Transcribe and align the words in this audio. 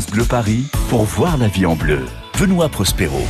France 0.00 0.12
Bleu 0.12 0.24
Paris 0.24 0.64
pour 0.88 1.02
voir 1.02 1.36
la 1.36 1.48
vie 1.48 1.66
en 1.66 1.76
bleu. 1.76 2.06
Benoît 2.38 2.70
Prospero. 2.70 3.20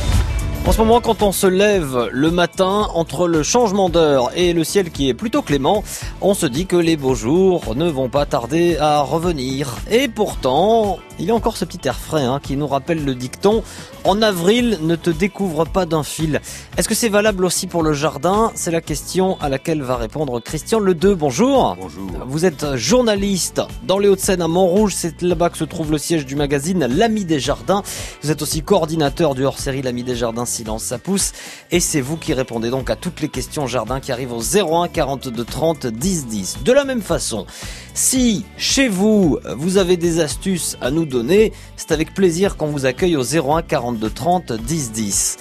En 0.65 0.71
ce 0.71 0.77
moment, 0.77 1.01
quand 1.01 1.21
on 1.21 1.33
se 1.33 1.47
lève 1.47 2.07
le 2.13 2.31
matin, 2.31 2.87
entre 2.93 3.27
le 3.27 3.43
changement 3.43 3.89
d'heure 3.89 4.31
et 4.37 4.53
le 4.53 4.63
ciel 4.63 4.89
qui 4.89 5.09
est 5.09 5.13
plutôt 5.13 5.41
clément, 5.41 5.83
on 6.21 6.33
se 6.33 6.45
dit 6.45 6.67
que 6.67 6.77
les 6.77 6.95
beaux 6.95 7.15
jours 7.15 7.75
ne 7.75 7.89
vont 7.89 8.07
pas 8.07 8.25
tarder 8.25 8.77
à 8.77 9.01
revenir. 9.01 9.75
Et 9.91 10.07
pourtant, 10.07 10.99
il 11.21 11.27
y 11.27 11.31
a 11.31 11.35
encore 11.35 11.55
ce 11.55 11.65
petit 11.65 11.87
air 11.87 11.99
frais 11.99 12.23
hein, 12.23 12.39
qui 12.41 12.57
nous 12.57 12.65
rappelle 12.65 13.05
le 13.05 13.13
dicton 13.13 13.63
En 14.05 14.23
avril, 14.23 14.79
ne 14.81 14.95
te 14.95 15.11
découvre 15.11 15.65
pas 15.65 15.85
d'un 15.85 16.01
fil. 16.01 16.41
Est-ce 16.77 16.89
que 16.89 16.95
c'est 16.95 17.09
valable 17.09 17.45
aussi 17.45 17.67
pour 17.67 17.83
le 17.83 17.93
jardin? 17.93 18.51
C'est 18.55 18.71
la 18.71 18.81
question 18.81 19.39
à 19.39 19.47
laquelle 19.47 19.83
va 19.83 19.97
répondre 19.97 20.39
Christian 20.39 20.79
Le 20.79 20.95
Deux. 20.95 21.13
Bonjour. 21.13 21.77
Bonjour. 21.79 22.09
Vous 22.25 22.45
êtes 22.45 22.75
journaliste 22.75 23.61
dans 23.83 23.99
les 23.99 24.07
Hauts-de-Seine 24.07 24.41
à 24.41 24.47
Montrouge. 24.47 24.93
C'est 24.95 25.21
là-bas 25.21 25.51
que 25.51 25.59
se 25.59 25.63
trouve 25.63 25.91
le 25.91 25.99
siège 25.99 26.25
du 26.25 26.35
magazine 26.35 26.87
L'Ami 26.87 27.23
des 27.23 27.39
Jardins. 27.39 27.83
Vous 28.23 28.31
êtes 28.31 28.41
aussi 28.41 28.63
coordinateur 28.63 29.35
du 29.35 29.45
hors-série 29.45 29.83
L'Ami 29.83 30.03
des 30.03 30.15
Jardins 30.15 30.45
Silence 30.45 30.85
ça 30.85 30.97
pousse. 30.97 31.33
Et 31.69 31.79
c'est 31.79 32.01
vous 32.01 32.17
qui 32.17 32.33
répondez 32.33 32.71
donc 32.71 32.89
à 32.89 32.95
toutes 32.95 33.21
les 33.21 33.29
questions 33.29 33.67
jardin 33.67 33.99
qui 33.99 34.11
arrivent 34.11 34.33
au 34.33 34.41
01 34.41 34.87
42 34.87 35.43
30 35.43 35.85
10 35.85 36.25
10. 36.25 36.57
De 36.63 36.71
la 36.71 36.83
même 36.83 37.03
façon, 37.03 37.45
si 37.93 38.45
chez 38.57 38.87
vous, 38.87 39.39
vous 39.57 39.77
avez 39.77 39.97
des 39.97 40.19
astuces 40.19 40.77
à 40.81 40.91
nous 40.91 41.05
donner, 41.05 41.51
c'est 41.75 41.91
avec 41.91 42.13
plaisir 42.13 42.57
qu'on 42.57 42.67
vous 42.67 42.85
accueille 42.85 43.15
au 43.15 43.23
01 43.23 43.61
42 43.61 44.09
30 44.09 44.53
10 44.53 44.91
10. 44.91 45.37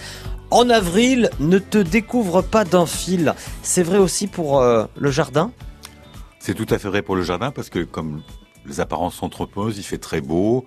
En 0.50 0.68
avril, 0.68 1.30
ne 1.38 1.58
te 1.58 1.78
découvre 1.78 2.42
pas 2.42 2.64
d'un 2.64 2.86
fil. 2.86 3.34
C'est 3.62 3.84
vrai 3.84 3.98
aussi 3.98 4.26
pour 4.26 4.60
euh, 4.60 4.84
le 4.98 5.10
jardin? 5.10 5.52
C'est 6.40 6.54
tout 6.54 6.66
à 6.70 6.78
fait 6.78 6.88
vrai 6.88 7.02
pour 7.02 7.14
le 7.14 7.22
jardin 7.22 7.52
parce 7.52 7.70
que 7.70 7.84
comme 7.84 8.22
les 8.66 8.80
apparences 8.80 9.14
sont 9.14 9.28
trompeuses, 9.28 9.78
il 9.78 9.84
fait 9.84 9.98
très 9.98 10.20
beau. 10.20 10.66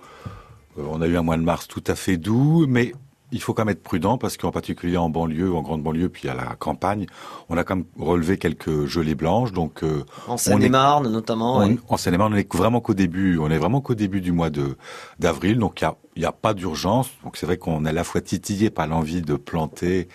Euh, 0.78 0.84
on 0.90 1.02
a 1.02 1.06
eu 1.06 1.18
un 1.18 1.22
mois 1.22 1.36
de 1.36 1.42
mars 1.42 1.68
tout 1.68 1.84
à 1.86 1.94
fait 1.94 2.16
doux, 2.16 2.66
mais 2.66 2.92
il 3.34 3.42
faut 3.42 3.52
quand 3.52 3.64
même 3.64 3.72
être 3.72 3.82
prudent 3.82 4.16
parce 4.16 4.36
qu'en 4.36 4.52
particulier 4.52 4.96
en 4.96 5.10
banlieue, 5.10 5.52
en 5.52 5.60
grande 5.60 5.82
banlieue, 5.82 6.08
puis 6.08 6.28
à 6.28 6.34
la 6.34 6.54
campagne, 6.56 7.06
on 7.48 7.56
a 7.56 7.64
quand 7.64 7.76
même 7.76 7.84
relevé 7.98 8.38
quelques 8.38 8.86
gelées 8.86 9.16
blanches. 9.16 9.52
Donc 9.52 9.82
euh, 9.82 10.04
en 10.28 10.36
Seine-et-Marne 10.36 11.10
notamment. 11.10 11.58
On, 11.58 11.76
En 11.88 11.96
Seine-et-Marne, 11.96 12.32
on 12.32 12.36
est 12.36 12.54
vraiment 12.54 12.80
qu'au 12.80 12.94
début. 12.94 13.38
On 13.38 13.50
est 13.50 13.58
vraiment 13.58 13.80
qu'au 13.80 13.96
début 13.96 14.20
du 14.20 14.30
mois 14.30 14.50
de 14.50 14.76
d'avril, 15.18 15.58
donc 15.58 15.82
il 16.16 16.22
y 16.22 16.24
a, 16.24 16.32
pas 16.32 16.54
d'urgence. 16.54 17.10
Donc 17.24 17.36
c'est 17.36 17.44
vrai 17.44 17.56
qu'on 17.56 17.84
est 17.84 17.88
à 17.88 17.92
la 17.92 18.04
fois 18.04 18.20
titillé 18.20 18.70
par 18.70 18.86
l'envie 18.86 19.20
de 19.20 19.34
planter 19.34 20.06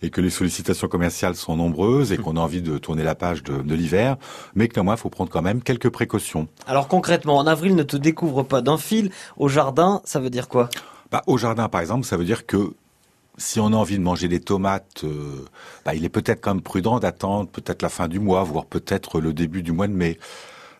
et 0.00 0.10
que 0.10 0.20
les 0.20 0.30
sollicitations 0.30 0.86
commerciales 0.86 1.34
sont 1.34 1.56
nombreuses 1.56 2.12
et 2.12 2.16
qu'on 2.16 2.36
a 2.36 2.40
envie 2.40 2.62
de 2.62 2.78
tourner 2.78 3.02
la 3.02 3.14
page 3.14 3.42
de, 3.42 3.62
de 3.62 3.74
l'hiver, 3.74 4.16
mais 4.54 4.66
que 4.66 4.74
néanmoins, 4.74 4.94
il 4.94 4.98
faut 4.98 5.10
prendre 5.10 5.30
quand 5.30 5.42
même 5.42 5.62
quelques 5.62 5.90
précautions. 5.90 6.48
Alors 6.66 6.88
concrètement, 6.88 7.38
en 7.38 7.46
avril, 7.46 7.76
ne 7.76 7.84
te 7.84 7.96
découvre 7.96 8.42
pas 8.42 8.62
d'un 8.62 8.78
fil 8.78 9.10
au 9.36 9.48
jardin, 9.48 10.00
ça 10.04 10.18
veut 10.18 10.30
dire 10.30 10.48
quoi? 10.48 10.68
Bah, 11.12 11.22
au 11.26 11.36
jardin, 11.36 11.68
par 11.68 11.82
exemple, 11.82 12.06
ça 12.06 12.16
veut 12.16 12.24
dire 12.24 12.46
que 12.46 12.72
si 13.36 13.60
on 13.60 13.66
a 13.66 13.76
envie 13.76 13.98
de 13.98 14.02
manger 14.02 14.28
des 14.28 14.40
tomates, 14.40 15.04
euh, 15.04 15.44
bah, 15.84 15.94
il 15.94 16.04
est 16.04 16.08
peut-être 16.08 16.40
quand 16.40 16.54
même 16.54 16.62
prudent 16.62 16.98
d'attendre 16.98 17.48
peut-être 17.50 17.82
la 17.82 17.90
fin 17.90 18.08
du 18.08 18.18
mois, 18.18 18.42
voire 18.44 18.64
peut-être 18.66 19.20
le 19.20 19.32
début 19.32 19.62
du 19.62 19.72
mois 19.72 19.88
de 19.88 19.92
mai. 19.92 20.18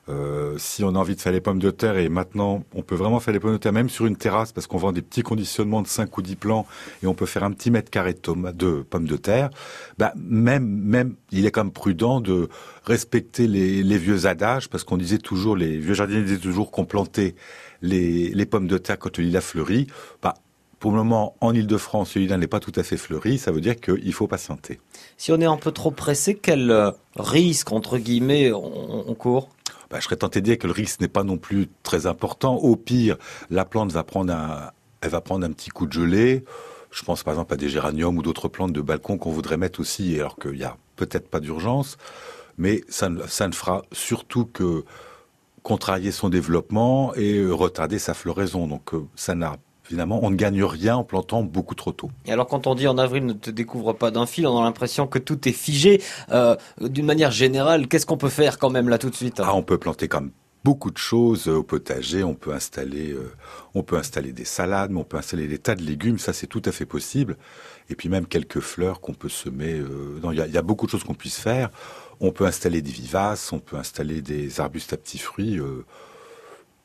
Euh, 0.08 0.56
si 0.58 0.82
on 0.82 0.96
a 0.96 0.98
envie 0.98 1.14
de 1.14 1.20
faire 1.20 1.32
les 1.32 1.40
pommes 1.40 1.60
de 1.60 1.70
terre, 1.70 1.96
et 1.96 2.08
maintenant 2.08 2.64
on 2.74 2.82
peut 2.82 2.96
vraiment 2.96 3.20
faire 3.20 3.32
les 3.32 3.38
pommes 3.38 3.52
de 3.52 3.58
terre 3.58 3.72
même 3.72 3.88
sur 3.88 4.06
une 4.06 4.16
terrasse 4.16 4.50
parce 4.50 4.66
qu'on 4.66 4.76
vend 4.76 4.90
des 4.90 5.00
petits 5.00 5.22
conditionnements 5.22 5.80
de 5.80 5.86
5 5.86 6.18
ou 6.18 6.22
10 6.22 6.34
plants 6.34 6.66
et 7.04 7.06
on 7.06 7.14
peut 7.14 7.24
faire 7.24 7.44
un 7.44 7.52
petit 7.52 7.70
mètre 7.70 7.88
carré 7.88 8.12
de, 8.12 8.82
pommes 8.82 9.06
de 9.06 9.16
terre, 9.16 9.50
bah 9.98 10.12
même, 10.16 10.66
même 10.66 11.14
il 11.30 11.46
est 11.46 11.52
quand 11.52 11.62
même 11.62 11.72
prudent 11.72 12.20
de 12.20 12.48
respecter 12.84 13.46
les, 13.46 13.84
les 13.84 13.98
vieux 13.98 14.26
adages 14.26 14.68
parce 14.68 14.82
qu'on 14.82 14.96
disait 14.96 15.18
toujours, 15.18 15.56
les 15.56 15.78
vieux 15.78 15.94
jardiniers 15.94 16.22
disaient 16.22 16.38
toujours 16.38 16.72
qu'on 16.72 16.84
plantait 16.84 17.36
les, 17.82 18.30
les, 18.30 18.46
pommes 18.46 18.66
de 18.66 18.78
terre 18.78 18.98
quand 18.98 19.18
le 19.18 19.24
lilas 19.24 19.40
fleurit. 19.40 19.86
Bah, 20.22 20.34
pour 20.78 20.92
le 20.92 20.98
moment, 20.98 21.36
en 21.40 21.54
Ile-de-France, 21.54 22.14
le 22.14 22.22
lilas 22.22 22.38
n'est 22.38 22.46
pas 22.46 22.60
tout 22.60 22.72
à 22.76 22.82
fait 22.82 22.96
fleuri. 22.96 23.38
Ça 23.38 23.52
veut 23.52 23.60
dire 23.60 23.76
qu'il 23.76 24.12
faut 24.12 24.26
patienter. 24.26 24.80
Si 25.16 25.30
on 25.30 25.40
est 25.40 25.46
un 25.46 25.56
peu 25.56 25.70
trop 25.70 25.90
pressé, 25.90 26.34
quel 26.34 26.70
euh, 26.70 26.90
risque, 27.16 27.70
entre 27.72 27.98
guillemets, 27.98 28.52
on, 28.52 29.08
on 29.08 29.14
court? 29.14 29.48
Bah, 29.90 29.98
je 30.00 30.04
serais 30.04 30.16
tenté 30.16 30.40
de 30.40 30.46
dire 30.46 30.58
que 30.58 30.66
le 30.66 30.72
risque 30.72 31.00
n'est 31.00 31.08
pas 31.08 31.22
non 31.22 31.36
plus 31.36 31.68
très 31.82 32.06
important. 32.06 32.56
Au 32.56 32.76
pire, 32.76 33.16
la 33.50 33.64
plante 33.64 33.92
va 33.92 34.02
prendre 34.04 34.32
un, 34.32 34.70
elle 35.02 35.10
va 35.10 35.20
prendre 35.20 35.44
un 35.44 35.52
petit 35.52 35.68
coup 35.68 35.86
de 35.86 35.92
gelée. 35.92 36.44
Je 36.90 37.02
pense 37.02 37.22
par 37.22 37.34
exemple 37.34 37.52
à 37.52 37.56
des 37.56 37.68
géraniums 37.68 38.16
ou 38.16 38.22
d'autres 38.22 38.48
plantes 38.48 38.72
de 38.72 38.80
balcon 38.80 39.18
qu'on 39.18 39.30
voudrait 39.30 39.56
mettre 39.56 39.80
aussi, 39.80 40.18
alors 40.18 40.36
qu'il 40.36 40.52
n'y 40.52 40.64
a 40.64 40.76
peut-être 40.96 41.28
pas 41.28 41.40
d'urgence. 41.40 41.98
Mais 42.56 42.82
ça, 42.88 43.10
ça 43.28 43.48
ne 43.48 43.52
fera 43.52 43.82
surtout 43.92 44.46
que 44.46 44.84
contrarier 45.62 46.10
son 46.10 46.28
développement 46.28 47.14
et 47.14 47.44
retarder 47.46 47.98
sa 47.98 48.14
floraison. 48.14 48.66
Donc 48.66 48.94
euh, 48.94 49.06
ça 49.14 49.34
n'a 49.34 49.56
finalement, 49.84 50.20
on 50.22 50.30
ne 50.30 50.36
gagne 50.36 50.62
rien 50.64 50.96
en 50.96 51.04
plantant 51.04 51.42
beaucoup 51.42 51.74
trop 51.74 51.92
tôt. 51.92 52.10
Et 52.24 52.32
alors 52.32 52.46
quand 52.46 52.66
on 52.66 52.74
dit 52.74 52.86
en 52.88 52.98
avril 52.98 53.26
ne 53.26 53.32
te 53.32 53.50
découvre 53.50 53.92
pas 53.92 54.10
d'un 54.10 54.26
fil, 54.26 54.46
on 54.46 54.58
a 54.58 54.62
l'impression 54.62 55.06
que 55.06 55.18
tout 55.18 55.48
est 55.48 55.52
figé. 55.52 56.00
Euh, 56.30 56.56
D'une 56.80 57.06
manière 57.06 57.30
générale, 57.30 57.88
qu'est-ce 57.88 58.06
qu'on 58.06 58.16
peut 58.16 58.28
faire 58.28 58.58
quand 58.58 58.70
même 58.70 58.88
là 58.88 58.98
tout 58.98 59.10
de 59.10 59.14
suite? 59.14 59.40
Ah, 59.40 59.54
on 59.54 59.62
peut 59.62 59.78
planter 59.78 60.08
comme 60.08 60.30
beaucoup 60.64 60.90
de 60.90 60.98
choses 60.98 61.48
au 61.48 61.62
potager. 61.62 62.22
On 62.24 62.34
peut 62.34 62.52
installer, 62.52 63.10
euh, 63.10 63.32
on 63.74 63.82
peut 63.82 63.96
installer 63.96 64.32
des 64.32 64.44
salades, 64.44 64.90
mais 64.90 65.00
on 65.00 65.04
peut 65.04 65.16
installer 65.16 65.46
des 65.48 65.58
tas 65.58 65.74
de 65.74 65.82
légumes. 65.82 66.18
Ça, 66.18 66.32
c'est 66.32 66.46
tout 66.46 66.62
à 66.64 66.72
fait 66.72 66.86
possible. 66.86 67.36
Et 67.90 67.94
puis 67.94 68.08
même 68.08 68.26
quelques 68.26 68.60
fleurs 68.60 69.00
qu'on 69.00 69.14
peut 69.14 69.28
semer. 69.28 69.74
Euh, 69.74 70.20
il 70.32 70.38
y, 70.38 70.52
y, 70.52 70.58
a 70.58 70.62
beaucoup 70.62 70.86
de 70.86 70.90
choses 70.90 71.04
qu'on 71.04 71.14
puisse 71.14 71.38
faire. 71.38 71.70
On 72.20 72.32
peut 72.32 72.46
installer 72.46 72.82
des 72.82 72.90
vivaces, 72.90 73.52
on 73.52 73.58
peut 73.58 73.76
installer 73.76 74.22
des 74.22 74.60
arbustes 74.60 74.92
à 74.92 74.96
petits 74.96 75.18
fruits. 75.18 75.58
Euh, 75.58 75.84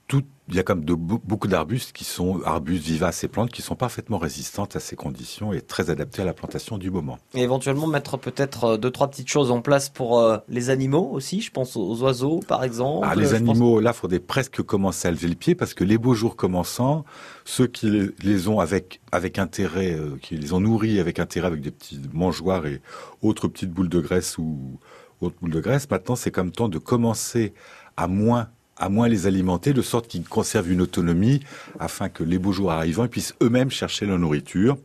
tout, 0.08 0.24
il 0.48 0.56
y 0.56 0.60
a 0.60 0.64
comme 0.64 0.86
de, 0.86 0.94
beaucoup 0.94 1.50
d'arbustes 1.50 1.92
qui 1.92 2.06
sont 2.06 2.42
arbustes 2.46 2.86
vivaces 2.86 3.26
et 3.26 3.28
plantes 3.28 3.52
qui 3.52 3.62
sont 3.62 3.76
parfaitement 3.76 4.18
résistantes 4.18 4.78
à 4.78 4.80
ces 4.80 4.96
conditions 4.96 5.52
et 5.52 5.62
très 5.62 5.90
adaptées 5.90 6.22
à 6.22 6.26
la 6.26 6.34
plantation 6.34 6.78
du 6.78 6.90
moment. 6.90 7.20
Et 7.34 7.42
éventuellement 7.42 7.88
mettre 7.88 8.18
peut-être 8.18 8.64
euh, 8.64 8.78
deux 8.78 8.90
trois 8.90 9.10
petites 9.10 9.28
choses 9.28 9.52
en 9.52 9.62
place 9.62 9.90
pour 9.90 10.20
euh, 10.20 10.38
les 10.48 10.70
animaux 10.70 11.10
aussi. 11.12 11.42
Je 11.42 11.52
pense 11.52 11.76
aux 11.76 12.02
oiseaux 12.02 12.40
par 12.48 12.64
exemple. 12.64 13.06
Ah, 13.10 13.16
les 13.16 13.34
animaux, 13.34 13.76
pense... 13.76 13.84
là, 13.84 13.92
faudrait 13.92 14.20
presque 14.20 14.62
commencer 14.62 15.10
à 15.10 15.12
lever 15.12 15.28
le 15.28 15.36
pied 15.36 15.56
parce 15.56 15.74
que 15.74 15.84
les 15.84 15.98
beaux 15.98 16.14
jours 16.14 16.38
commençant, 16.38 17.04
ceux 17.44 17.68
qui 17.68 17.90
les, 17.90 18.10
les 18.24 18.48
ont 18.48 18.62
avec 18.62 19.02
avec 19.12 19.40
intérêt, 19.40 19.94
euh, 19.94 20.18
qui 20.22 20.38
les 20.38 20.54
ont 20.54 20.62
nourris 20.62 21.02
avec 21.02 21.20
intérêt 21.20 21.48
avec 21.48 21.62
des 21.62 21.72
petits 21.72 22.00
mangeoires 22.14 22.66
et 22.66 22.82
autres 23.22 23.50
petites 23.50 23.72
boules 23.72 23.90
de 23.90 24.00
graisse 24.00 24.38
ou 24.38 24.80
autres 25.22 25.36
boules 25.42 25.52
de 25.52 25.60
graisse, 25.60 25.90
maintenant 25.90 26.16
c'est 26.16 26.32
comme 26.32 26.52
temps 26.52 26.70
de 26.70 26.78
commencer 26.78 27.54
à 27.96 28.08
moins 28.08 28.50
à 28.80 28.90
moins 28.90 29.08
les 29.08 29.28
alimenter, 29.28 29.74
de 29.74 29.82
sorte 29.82 30.08
qu'ils 30.08 30.28
conservent 30.28 30.72
une 30.72 30.82
autonomie, 30.82 31.42
afin 31.80 32.10
que 32.10 32.24
les 32.24 32.38
beaux 32.38 32.52
jours 32.52 32.72
arrivant, 32.72 33.06
ils 33.06 33.10
puissent 33.10 33.34
eux-mêmes 33.42 33.72
chercher 33.72 34.06
leur 34.06 34.20
nourriture, 34.20 34.78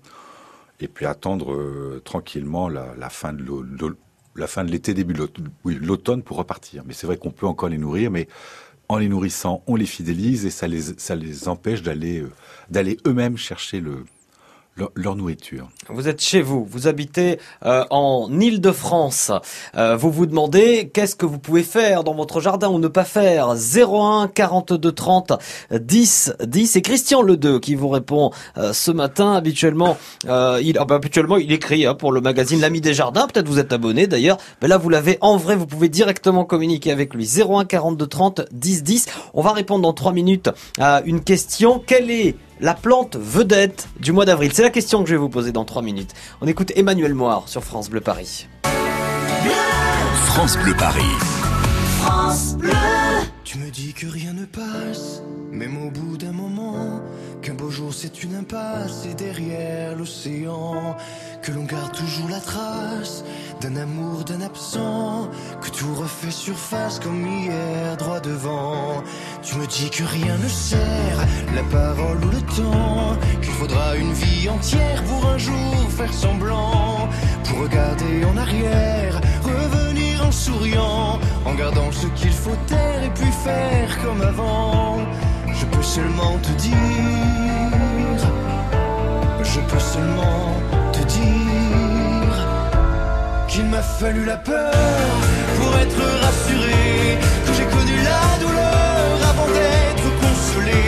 et 0.81 0.89
puis 0.89 1.07
attendre 1.07 1.53
euh, 1.53 2.01
tranquillement 2.05 2.69
la, 2.69 3.11
fin 3.11 3.33
de 3.33 3.43
l'été, 4.71 4.95
début 4.95 5.15
de 5.15 5.29
l'automne 5.65 6.23
pour 6.23 6.39
repartir. 6.39 6.83
Mais 6.87 6.95
c'est 6.95 7.07
vrai 7.07 7.17
qu'on 7.17 7.31
peut 7.31 7.47
encore 7.47 7.69
les 7.69 7.79
nourrir, 7.79 8.11
mais 8.11 8.29
en 8.89 8.99
les 8.99 9.09
nourrissant, 9.09 9.63
on 9.67 9.77
les 9.77 9.87
fidélise 9.87 10.45
et 10.45 10.51
ça 10.51 10.67
les, 10.67 11.49
empêche 11.49 11.83
euh, 11.87 12.29
d'aller 12.71 12.99
eux-mêmes 13.07 13.37
chercher 13.37 13.81
le, 13.81 14.05
leur, 14.77 14.91
leur, 14.95 15.17
nourriture. 15.17 15.69
Vous 15.89 16.09
êtes 16.09 16.23
chez 16.23 16.41
vous, 16.41 16.65
vous 16.65 16.87
habitez 16.89 17.39
euh, 17.65 17.85
en 17.91 18.29
Île-de-France. 18.41 19.31
Euh, 19.77 19.97
vous 19.97 20.11
vous 20.11 20.25
demandez 20.25 20.91
qu'est-ce 20.93 21.15
que 21.15 21.27
vous 21.27 21.39
pouvez 21.39 21.63
faire 21.63 22.05
dans 22.05 22.15
votre 22.15 22.41
jardin 22.41 22.69
ou 22.71 22.79
ne 22.79 22.89
pas 22.89 23.05
faire? 23.05 23.55
01 23.55 24.29
42 24.29 24.93
30 24.93 25.33
10 25.73 26.35
10. 26.43 26.67
C'est 26.67 26.81
Christian 26.81 27.21
Le 27.21 27.37
2 27.37 27.61
qui 27.61 27.75
vous 27.75 27.91
répond 27.91 28.31
euh, 28.57 28.73
ce 28.73 28.91
matin. 28.91 29.35
Habituellement, 29.35 29.99
euh, 30.27 30.59
il, 30.63 30.79
ah 30.79 30.87
bah, 30.87 30.95
habituellement, 30.95 31.37
il 31.37 31.53
écrit 31.53 31.85
hein, 31.85 31.95
pour 31.95 32.13
le 32.13 32.23
magazine 32.23 32.61
L'Ami 32.61 32.81
des 32.81 32.95
Jardins. 32.95 33.27
Peut-être 33.27 33.49
vous 33.49 33.59
êtes 33.59 33.75
abonné 33.75 34.07
d'ailleurs. 34.07 34.39
Mais 34.63 34.69
là, 34.69 34.79
vous 34.79 34.89
l'avez 34.89 35.19
en 35.21 35.37
vrai. 35.37 35.55
Vous 35.55 35.67
pouvez 35.67 35.91
directement 35.91 36.47
communiquer 36.47 36.93
avec 36.93 37.13
lui. 37.13 37.27
01 37.27 37.67
42 37.67 38.07
30 38.07 38.41
10 38.51 38.83
10. 38.83 39.07
On 39.35 39.43
va 39.43 39.53
répondre 39.53 39.83
dans 39.83 39.93
trois 39.93 40.13
minutes 40.13 40.49
à 40.79 41.03
une 41.05 41.23
question. 41.23 41.83
Quelle 41.85 42.11
est 42.11 42.37
la 42.63 42.75
plante 42.75 43.17
vedette 43.17 43.89
du 43.99 44.13
mois 44.13 44.25
d'avril 44.25 44.53
C'est 44.55 44.63
la 44.63 44.71
question 44.71 45.03
que 45.03 45.09
je 45.09 45.15
vais 45.15 45.21
vous 45.21 45.29
poser 45.29 45.51
dans 45.51 45.65
3 45.65 45.83
minutes. 45.83 46.13
On 46.41 46.47
écoute 46.47 46.73
Emmanuel 46.77 47.13
Moire 47.13 47.49
sur 47.49 47.65
France 47.65 47.91
Bleu 47.91 48.01
Paris. 48.01 48.47
France 50.27 50.57
Bleu 50.57 50.73
Paris. 50.75 51.03
France 52.01 52.57
Bleu. 52.57 52.71
Tu 53.43 53.59
me 53.59 53.69
dis 53.71 53.93
que 53.93 54.07
rien 54.07 54.33
ne 54.33 54.45
passe, 54.45 55.23
même 55.51 55.77
au 55.85 55.91
bout 55.91 56.17
d'un 56.17 56.33
moment, 56.33 57.01
qu'un 57.43 57.55
beau 57.55 57.71
jour 57.71 57.93
c'est 57.93 58.23
une 58.23 58.37
impasse 58.37 59.05
et 59.11 59.15
derrière 59.15 59.97
l'océan, 59.97 60.97
que 61.43 61.51
l'on 61.51 61.65
garde 61.65 61.93
toujours 61.93 62.29
la 62.29 62.39
trace 62.39 63.25
d'un 63.61 63.75
amour 63.77 64.23
d'un 64.25 64.41
absent, 64.43 65.29
que 65.61 65.71
tout 65.71 65.93
refait 65.95 66.31
surface 66.31 67.01
comme 67.01 67.27
hier 67.27 67.97
droit 67.97 68.21
devant. 68.21 69.03
Tu 69.43 69.57
me 69.57 69.67
dis 69.67 69.91
que 69.91 70.05
rien 70.05 70.37
ne 70.39 70.49
sert, 70.49 71.19
la 71.55 71.65
parole 71.65 72.25
ou 72.25 72.31
le 72.31 72.43
temps, 72.57 73.17
qu'il 73.41 73.53
faudra 73.53 73.97
une 73.97 74.13
vie 74.13 74.49
entière 74.49 75.03
pour 75.05 75.27
un 75.27 75.39
jour 75.39 75.91
faire 75.91 76.15
semblant, 76.15 77.09
pour 77.45 77.63
regarder 77.63 78.25
en 78.25 78.37
arrière, 78.37 79.21
revenir 79.43 80.25
en 80.25 80.33
souriant, 80.33 81.19
en 81.45 81.55
gardant 81.55 81.91
ce 81.91 82.07
qu'il 82.09 82.33
faut 82.33 82.57
taire 82.67 83.03
et 83.05 83.11
puis 83.11 83.33
faire 83.45 84.03
comme 84.03 84.23
avant. 84.23 84.99
Je 85.63 85.67
peux 85.69 85.83
seulement 85.83 86.39
te 86.43 86.51
dire, 86.61 86.73
je 89.45 89.61
peux 89.61 89.79
seulement 89.79 90.61
te 90.93 90.99
dire 91.05 92.35
qu'il 93.47 93.67
m'a 93.67 93.81
fallu 93.81 94.25
la 94.25 94.39
peur 94.39 94.73
pour 95.57 95.73
être 95.79 96.03
rassuré, 96.25 97.17
que 97.47 97.53
j'ai 97.57 97.67
connu 97.77 97.95
la 98.11 98.45
douleur 98.45 99.13
avant 99.31 99.51
d'être 99.57 100.09
consolé, 100.25 100.83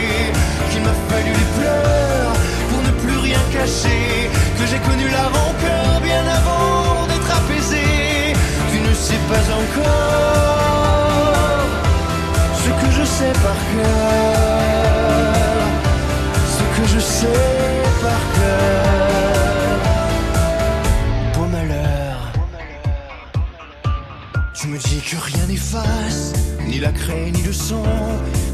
qu'il 0.73 0.83
m'a 0.83 0.97
fallu 1.09 1.31
les 1.31 1.51
pleurs 1.57 2.33
pour 2.69 2.83
ne 2.83 2.91
plus 3.03 3.19
rien 3.29 3.43
cacher, 3.53 4.29
que 4.59 4.67
j'ai 4.67 4.81
connu 4.91 5.09
la 5.09 5.27
rancœur 5.39 6.01
bien 6.03 6.25
avant 6.27 7.07
d'être 7.07 7.31
apaisé. 7.31 8.35
Tu 8.73 8.81
ne 8.81 8.93
sais 8.93 9.23
pas 9.31 9.45
encore 9.55 10.84
sais 13.19 13.33
par 13.45 13.61
cœur, 13.73 14.35
ce 16.57 16.63
que 16.75 16.85
je 16.95 16.99
sais 16.99 17.43
par 18.03 18.23
cœur. 18.37 19.79
Beau 21.35 21.47
malheur. 21.57 22.33
Tu 24.55 24.67
me 24.67 24.79
dis 24.79 25.01
que 25.09 25.17
rien 25.31 25.47
n'efface, 25.47 26.33
ni 26.67 26.81
la 26.81 26.91
craie 26.91 27.31
ni 27.31 27.43
le 27.43 27.53
son, 27.53 27.85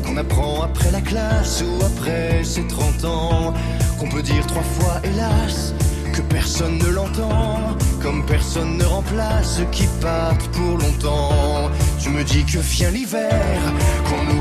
qu'on 0.05 0.17
apprend 0.19 0.63
après 0.63 0.91
la 0.91 1.01
classe 1.01 1.63
ou 1.67 1.83
après 1.83 2.45
ses 2.45 2.67
30 2.67 3.05
ans, 3.05 3.55
qu'on 3.99 4.09
peut 4.09 4.23
dire 4.23 4.47
trois 4.47 4.69
fois 4.77 4.97
hélas, 5.05 5.73
que 6.13 6.21
personne 6.23 6.77
ne 6.79 6.89
l'entend, 6.89 7.79
comme 8.03 8.27
personne 8.27 8.77
ne 8.77 8.85
remplace 8.85 9.61
qui 9.73 9.87
partent 10.03 10.49
pour 10.49 10.77
longtemps. 10.79 11.71
Tu 11.99 12.11
me 12.11 12.25
dis 12.25 12.45
que 12.45 12.59
vient 12.59 12.91
l'hiver, 12.91 13.61
qu'on 14.09 14.40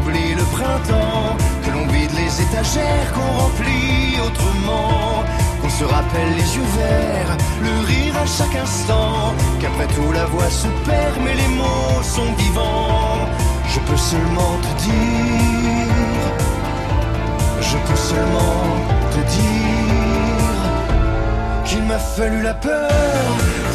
que 0.59 1.71
l'on 1.71 1.87
vide 1.87 2.11
les 2.15 2.41
étagères, 2.41 3.11
qu'on 3.13 3.43
remplit 3.43 4.19
autrement, 4.25 5.23
qu'on 5.61 5.69
se 5.69 5.83
rappelle 5.85 6.31
les 6.35 6.55
yeux 6.55 6.69
verts, 6.77 7.37
le 7.63 7.85
rire 7.85 8.15
à 8.21 8.25
chaque 8.25 8.55
instant, 8.55 9.33
qu'après 9.59 9.87
tout 9.95 10.11
la 10.11 10.25
voix 10.25 10.49
se 10.49 10.67
perd, 10.85 11.15
mais 11.23 11.35
les 11.35 11.47
mots 11.55 12.03
sont 12.03 12.31
vivants. 12.37 13.27
Je 13.67 13.79
peux 13.79 13.97
seulement 13.97 14.57
te 14.65 14.71
dire, 14.83 15.93
je 17.61 17.77
peux 17.77 18.01
seulement 18.11 18.65
te 19.11 19.21
dire 19.37 20.59
qu'il 21.65 21.83
m'a 21.83 21.99
fallu 21.99 22.41
la 22.41 22.55
peur 22.55 22.91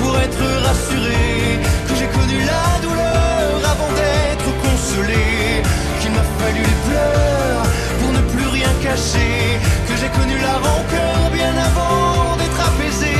pour 0.00 0.18
être 0.18 0.44
rassuré, 0.66 1.60
que 1.88 1.94
j'ai 1.94 2.08
connu 2.08 2.38
la 2.40 2.80
douleur 2.82 3.70
avant 3.72 3.92
d'être 3.98 4.50
consolé, 4.62 5.62
qu'il 6.04 6.12
m'a 6.12 6.28
fallu 6.38 6.60
les 6.60 6.78
pleurs 6.86 7.64
pour 8.00 8.10
ne 8.12 8.20
plus 8.32 8.48
rien 8.58 8.72
cacher, 8.82 9.58
que 9.88 9.94
j'ai 10.00 10.10
connu 10.18 10.36
la 10.38 10.56
rancœur 10.66 11.30
bien 11.32 11.54
avant 11.68 12.36
d'être 12.36 12.60
apaisé. 12.70 13.16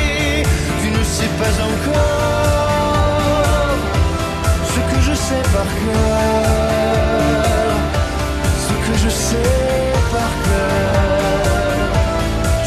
Tu 0.82 0.88
ne 0.90 1.02
sais 1.02 1.32
pas 1.40 1.54
encore 1.70 2.18
ce 4.72 4.80
que 4.90 4.98
je 5.08 5.14
sais 5.14 5.44
par 5.56 5.68
cœur, 5.82 6.56
ce 8.66 8.74
que 8.84 8.94
je 9.04 9.08
sais 9.08 9.50
par 10.12 10.32
cœur. 10.46 11.88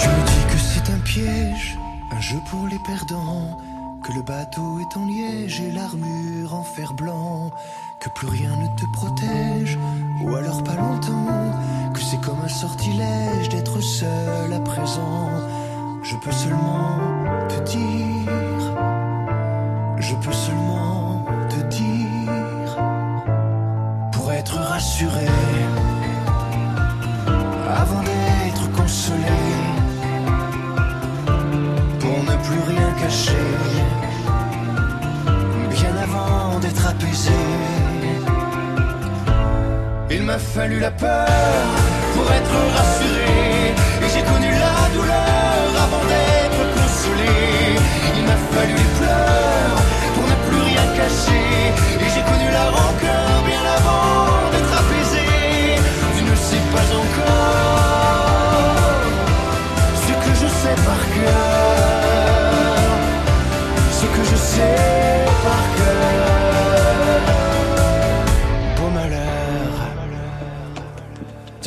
Tu 0.02 0.08
me 0.10 0.22
dis 0.32 0.46
que 0.52 0.60
c'est 0.70 0.88
un 0.98 1.02
piège, 1.12 1.78
un 2.18 2.22
jeu 2.22 2.40
pour 2.50 2.66
les 2.68 2.80
perdants, 2.80 3.58
que 4.04 4.12
le 4.14 4.24
bateau 4.24 4.80
est 4.84 4.98
en 4.98 5.06
liège 5.06 5.62
et 5.62 5.72
l'armure 5.72 6.56
en 6.56 6.64
fer 6.64 6.94
blanc, 6.94 7.52
que 8.00 8.10
plus 8.10 8.28
rien 8.28 8.56
ne 8.56 8.68
te 8.68 8.86
protège, 8.94 9.80
ou 10.24 10.36
alors 10.36 10.64
pas 10.64 10.76
longtemps, 10.76 11.54
que 11.94 12.00
c'est 12.00 12.22
comme 12.22 12.40
un 12.44 12.48
sortilège 12.48 13.50
d'être 13.50 13.82
seul 13.82 14.54
à 14.54 14.60
présent. 14.60 15.30
Je 16.04 16.16
peux 16.16 16.32
seulement 16.32 17.00
te 17.50 17.60
dire, 17.72 18.32
je 19.98 20.16
peux 20.16 20.32
seulement 20.32 21.26
te 21.50 21.62
dire, 21.76 22.78
pour 24.12 24.32
être 24.32 24.58
rassuré, 24.58 25.28
avant 27.68 28.04
d'être 28.04 28.72
consolé 28.74 29.42
pour 32.00 32.24
ne 32.24 32.36
plus 32.44 32.74
rien 32.74 32.92
cacher, 33.02 33.48
bien 35.72 35.96
avant 35.98 36.60
d'être 36.60 36.88
apaisé. 36.88 37.57
Il 40.38 40.44
m'a 40.44 40.50
fallu 40.62 40.80
la 40.80 40.92
peur 40.92 41.66
pour 42.14 42.32
être 42.32 42.58
rassuré, 42.78 43.74
et 44.04 44.10
j'ai 44.14 44.22
connu 44.22 44.52
la 44.52 44.76
douleur 44.94 45.66
avant 45.86 46.04
d'être 46.12 46.62
consolé. 46.78 47.38
Il 48.18 48.24
m'a 48.24 48.38
fallu 48.54 48.74
les 48.76 48.92
pleurs 49.00 49.78
pour 50.14 50.26
ne 50.32 50.38
plus 50.48 50.62
rien 50.70 50.86
cacher, 50.96 51.74
et 52.04 52.08
j'ai 52.14 52.22
connu 52.22 52.48
la 52.52 52.66
rancœur 52.70 53.30
bien 53.48 53.64
avant 53.78 54.52
d'être 54.52 54.67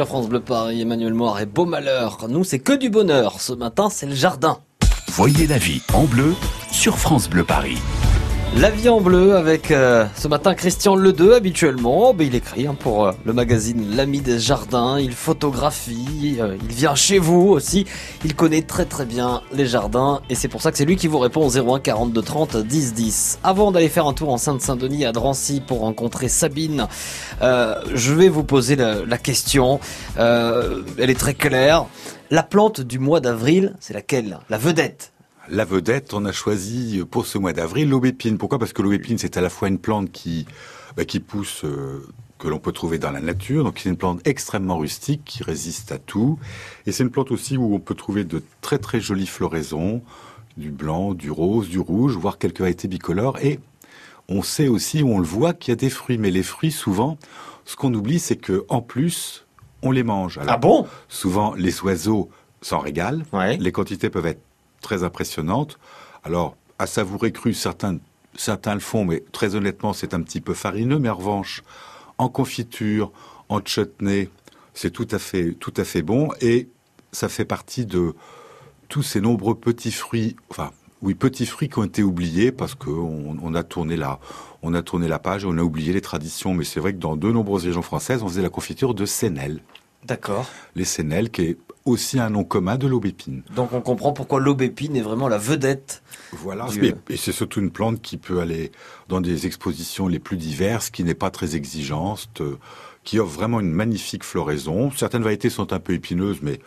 Sur 0.00 0.08
France 0.08 0.30
Bleu 0.30 0.40
Paris, 0.40 0.80
Emmanuel 0.80 1.12
Moir 1.12 1.40
et 1.40 1.44
beau 1.44 1.66
malheur. 1.66 2.26
Nous, 2.26 2.42
c'est 2.42 2.58
que 2.58 2.72
du 2.72 2.88
bonheur. 2.88 3.38
Ce 3.38 3.52
matin, 3.52 3.90
c'est 3.90 4.06
le 4.06 4.14
jardin. 4.14 4.56
Voyez 5.08 5.46
la 5.46 5.58
vie 5.58 5.82
en 5.92 6.04
bleu 6.04 6.32
sur 6.72 6.96
France 6.96 7.28
Bleu 7.28 7.44
Paris. 7.44 7.76
La 8.56 8.68
vie 8.68 8.88
en 8.88 9.00
bleu 9.00 9.36
avec 9.36 9.70
euh, 9.70 10.06
ce 10.16 10.26
matin 10.26 10.54
Christian 10.54 10.96
Ledeux 10.96 11.34
habituellement. 11.34 12.12
Ben, 12.12 12.26
il 12.26 12.34
écrit 12.34 12.66
hein, 12.66 12.76
pour 12.78 13.06
euh, 13.06 13.12
le 13.24 13.32
magazine 13.32 13.96
L'ami 13.96 14.20
des 14.20 14.38
jardins. 14.40 14.98
Il 14.98 15.12
photographie. 15.12 16.36
euh, 16.40 16.56
il 16.60 16.74
vient 16.74 16.94
chez 16.96 17.18
vous 17.18 17.48
aussi. 17.48 17.86
Il 18.24 18.34
connaît 18.34 18.62
très 18.62 18.84
très 18.84 19.06
bien 19.06 19.42
les 19.52 19.66
jardins 19.66 20.20
et 20.28 20.34
c'est 20.34 20.48
pour 20.48 20.60
ça 20.62 20.72
que 20.72 20.78
c'est 20.78 20.84
lui 20.84 20.96
qui 20.96 21.06
vous 21.06 21.20
répond 21.20 21.46
au 21.46 21.74
01 21.74 21.78
42 21.78 22.20
30 22.20 22.56
10 22.58 22.92
10. 22.92 23.38
Avant 23.44 23.70
d'aller 23.70 23.88
faire 23.88 24.06
un 24.06 24.12
tour 24.12 24.30
en 24.30 24.36
Sainte-Saint-Denis 24.36 25.06
à 25.06 25.12
Drancy 25.12 25.62
pour 25.64 25.80
rencontrer 25.80 26.28
Sabine, 26.28 26.88
euh, 27.42 27.76
je 27.94 28.12
vais 28.12 28.28
vous 28.28 28.44
poser 28.44 28.74
la, 28.76 29.06
la 29.06 29.16
question. 29.18 29.78
Elle 30.18 31.08
est 31.08 31.18
très 31.18 31.34
claire. 31.34 31.86
La 32.30 32.42
plante 32.42 32.80
du 32.80 32.98
mois 32.98 33.20
d'avril, 33.20 33.74
c'est 33.80 33.94
laquelle? 33.94 34.40
La 34.50 34.58
vedette. 34.58 35.12
La 35.50 35.64
vedette, 35.64 36.14
on 36.14 36.24
a 36.26 36.32
choisi 36.32 37.02
pour 37.10 37.26
ce 37.26 37.36
mois 37.36 37.52
d'avril 37.52 37.88
l'aubépine. 37.88 38.38
Pourquoi? 38.38 38.58
Parce 38.60 38.72
que 38.72 38.82
l'aubépine, 38.82 39.18
c'est 39.18 39.36
à 39.36 39.40
la 39.40 39.50
fois 39.50 39.66
une 39.68 39.78
plante 39.78 40.12
qui, 40.12 40.46
bah, 40.96 41.04
qui 41.04 41.18
pousse, 41.18 41.64
euh, 41.64 42.06
que 42.38 42.46
l'on 42.46 42.60
peut 42.60 42.70
trouver 42.70 42.98
dans 42.98 43.10
la 43.10 43.20
nature. 43.20 43.64
Donc 43.64 43.80
c'est 43.82 43.88
une 43.88 43.96
plante 43.96 44.20
extrêmement 44.26 44.78
rustique 44.78 45.22
qui 45.24 45.42
résiste 45.42 45.90
à 45.90 45.98
tout. 45.98 46.38
Et 46.86 46.92
c'est 46.92 47.02
une 47.02 47.10
plante 47.10 47.32
aussi 47.32 47.56
où 47.56 47.74
on 47.74 47.80
peut 47.80 47.96
trouver 47.96 48.22
de 48.24 48.42
très 48.60 48.78
très 48.78 49.00
jolies 49.00 49.26
floraisons, 49.26 50.02
du 50.56 50.70
blanc, 50.70 51.14
du 51.14 51.32
rose, 51.32 51.68
du 51.68 51.80
rouge, 51.80 52.16
voire 52.16 52.38
quelques 52.38 52.60
variétés 52.60 52.86
bicolores. 52.86 53.38
Et 53.42 53.58
on 54.28 54.42
sait 54.42 54.68
aussi, 54.68 55.02
on 55.02 55.18
le 55.18 55.24
voit, 55.26 55.52
qu'il 55.52 55.72
y 55.72 55.74
a 55.74 55.76
des 55.76 55.90
fruits. 55.90 56.18
Mais 56.18 56.30
les 56.30 56.44
fruits, 56.44 56.70
souvent, 56.72 57.18
ce 57.64 57.74
qu'on 57.74 57.92
oublie, 57.92 58.20
c'est 58.20 58.36
que 58.36 58.64
en 58.68 58.82
plus, 58.82 59.46
on 59.82 59.90
les 59.90 60.04
mange. 60.04 60.38
Alors, 60.38 60.54
Ah 60.54 60.58
bon? 60.58 60.86
souvent, 61.08 61.54
les 61.54 61.80
oiseaux 61.82 62.30
s'en 62.62 62.78
régalent. 62.78 63.24
Ouais. 63.32 63.56
Les 63.56 63.72
quantités 63.72 64.10
peuvent 64.10 64.26
être 64.26 64.42
très 64.80 65.04
impressionnantes. 65.04 65.78
Alors, 66.24 66.56
à 66.78 66.86
savourer 66.86 67.32
cru, 67.32 67.54
certains, 67.54 67.98
certains 68.34 68.74
le 68.74 68.80
font, 68.80 69.04
mais 69.04 69.22
très 69.32 69.54
honnêtement, 69.54 69.92
c'est 69.92 70.14
un 70.14 70.22
petit 70.22 70.40
peu 70.40 70.54
farineux. 70.54 70.98
Mais 70.98 71.08
en 71.08 71.16
revanche, 71.16 71.62
en 72.18 72.28
confiture, 72.28 73.12
en 73.48 73.60
chutney, 73.64 74.30
c'est 74.74 74.90
tout 74.90 75.08
à 75.10 75.18
fait, 75.18 75.52
tout 75.52 75.74
à 75.76 75.84
fait 75.84 76.02
bon. 76.02 76.30
Et 76.40 76.68
ça 77.12 77.28
fait 77.28 77.44
partie 77.44 77.86
de 77.86 78.14
tous 78.88 79.02
ces 79.02 79.20
nombreux 79.20 79.54
petits 79.54 79.92
fruits, 79.92 80.36
enfin, 80.50 80.70
oui, 81.02 81.14
petits 81.14 81.46
fruits 81.46 81.68
qui 81.68 81.78
ont 81.78 81.84
été 81.84 82.02
oubliés 82.02 82.52
parce 82.52 82.74
qu'on 82.74 83.38
on 83.40 83.54
a 83.54 83.62
tourné 83.62 83.96
la, 83.96 84.18
on 84.62 84.74
a 84.74 84.82
tourné 84.82 85.08
la 85.08 85.18
page, 85.18 85.44
on 85.46 85.56
a 85.56 85.62
oublié 85.62 85.92
les 85.92 86.02
traditions. 86.02 86.52
Mais 86.52 86.64
c'est 86.64 86.80
vrai 86.80 86.92
que 86.92 86.98
dans 86.98 87.16
de 87.16 87.30
nombreuses 87.30 87.64
régions 87.64 87.82
françaises, 87.82 88.22
on 88.22 88.28
faisait 88.28 88.42
la 88.42 88.50
confiture 88.50 88.94
de 88.94 89.06
sénel. 89.06 89.62
D'accord. 90.04 90.46
Les 90.74 90.84
sénels, 90.84 91.30
qui 91.30 91.42
est 91.42 91.58
aussi 91.84 92.18
un 92.20 92.30
nom 92.30 92.44
commun 92.44 92.76
de 92.76 92.86
l'aubépine. 92.86 93.42
Donc 93.56 93.72
on 93.72 93.80
comprend 93.80 94.12
pourquoi 94.12 94.38
l'aubépine 94.40 94.96
est 94.96 95.00
vraiment 95.02 95.28
la 95.28 95.38
vedette. 95.38 96.02
Voilà. 96.32 96.66
Du- 96.68 96.84
Et, 96.84 96.94
et 97.08 97.16
c'est 97.16 97.32
surtout 97.32 97.60
une 97.60 97.70
plante 97.70 98.00
qui 98.02 98.16
peut 98.16 98.40
aller 98.40 98.70
dans 99.08 99.20
des 99.20 99.46
expositions 99.46 100.06
les 100.08 100.18
plus 100.18 100.36
diverses, 100.36 100.90
qui 100.90 101.04
n'est 101.04 101.14
pas 101.14 101.30
très 101.30 101.56
exigeante, 101.56 102.40
euh, 102.40 102.58
qui 103.02 103.18
offre 103.18 103.32
vraiment 103.34 103.60
une 103.60 103.72
magnifique 103.72 104.24
floraison. 104.24 104.90
Certaines 104.90 105.22
variétés 105.22 105.50
sont 105.50 105.72
un 105.72 105.80
peu 105.80 105.94
épineuses, 105.94 106.38
mais 106.42 106.60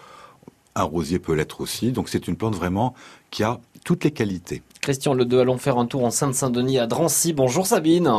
un 0.76 0.84
rosier 0.84 1.20
peut 1.20 1.34
l'être 1.34 1.62
aussi. 1.62 1.92
Donc 1.92 2.10
c'est 2.10 2.28
une 2.28 2.36
plante 2.36 2.56
vraiment 2.56 2.96
qui 3.30 3.44
a 3.44 3.60
toutes 3.86 4.04
les 4.04 4.12
qualités. 4.12 4.64
Christian 4.84 5.14
Le 5.14 5.24
Deux, 5.24 5.40
allons 5.40 5.58
faire 5.58 5.78
un 5.78 5.86
tour 5.86 6.04
en 6.04 6.12
Sainte-Saint-Denis 6.12 6.78
à 6.78 6.88
Drancy. 6.88 7.32
Bonjour 7.32 7.66
Sabine. 7.66 8.12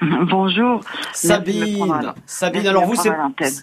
Bonjour. 0.30 0.80
Sabine. 1.12 2.14
Sabine, 2.26 2.68
alors 2.68 2.86
vous 2.86 2.94
c'est 2.94 3.10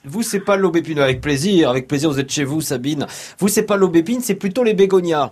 vous 0.03 0.21
c'est 0.23 0.41
pas 0.41 0.57
l'aubépine 0.57 0.99
avec 0.99 1.21
plaisir, 1.21 1.69
avec 1.69 1.87
plaisir 1.87 2.09
vous 2.09 2.19
êtes 2.19 2.29
chez 2.29 2.43
vous 2.43 2.59
Sabine. 2.59 3.07
Vous 3.39 3.47
c'est 3.47 3.65
pas 3.65 3.77
l'aubépine, 3.77 4.19
c'est 4.19 4.35
plutôt 4.35 4.65
les 4.65 4.73
bégonias. 4.73 5.31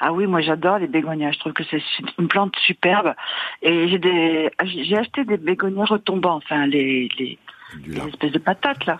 Ah 0.00 0.12
oui, 0.12 0.26
moi 0.26 0.42
j'adore 0.42 0.78
les 0.78 0.86
bégonias. 0.86 1.32
Je 1.32 1.38
trouve 1.38 1.54
que 1.54 1.64
c'est 1.70 1.82
une 2.18 2.28
plante 2.28 2.54
superbe. 2.66 3.14
Et 3.62 3.88
j'ai 3.88 3.98
des, 3.98 4.50
j'ai 4.62 4.98
acheté 4.98 5.24
des 5.24 5.38
bégonias 5.38 5.86
retombants, 5.86 6.36
enfin 6.36 6.66
les, 6.66 7.08
les, 7.18 7.38
les 7.86 8.06
espèces 8.06 8.32
de 8.32 8.38
patates 8.38 8.84
là. 8.84 8.98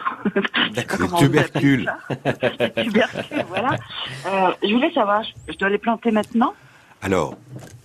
Les 0.74 0.86
tubercules. 1.18 1.92
les 2.58 2.84
tubercules, 2.84 3.44
voilà. 3.48 3.76
Euh, 4.26 4.50
je 4.62 4.72
voulais 4.72 4.92
savoir, 4.94 5.22
je 5.46 5.58
dois 5.58 5.68
les 5.68 5.78
planter 5.78 6.10
maintenant 6.10 6.54
Alors, 7.02 7.36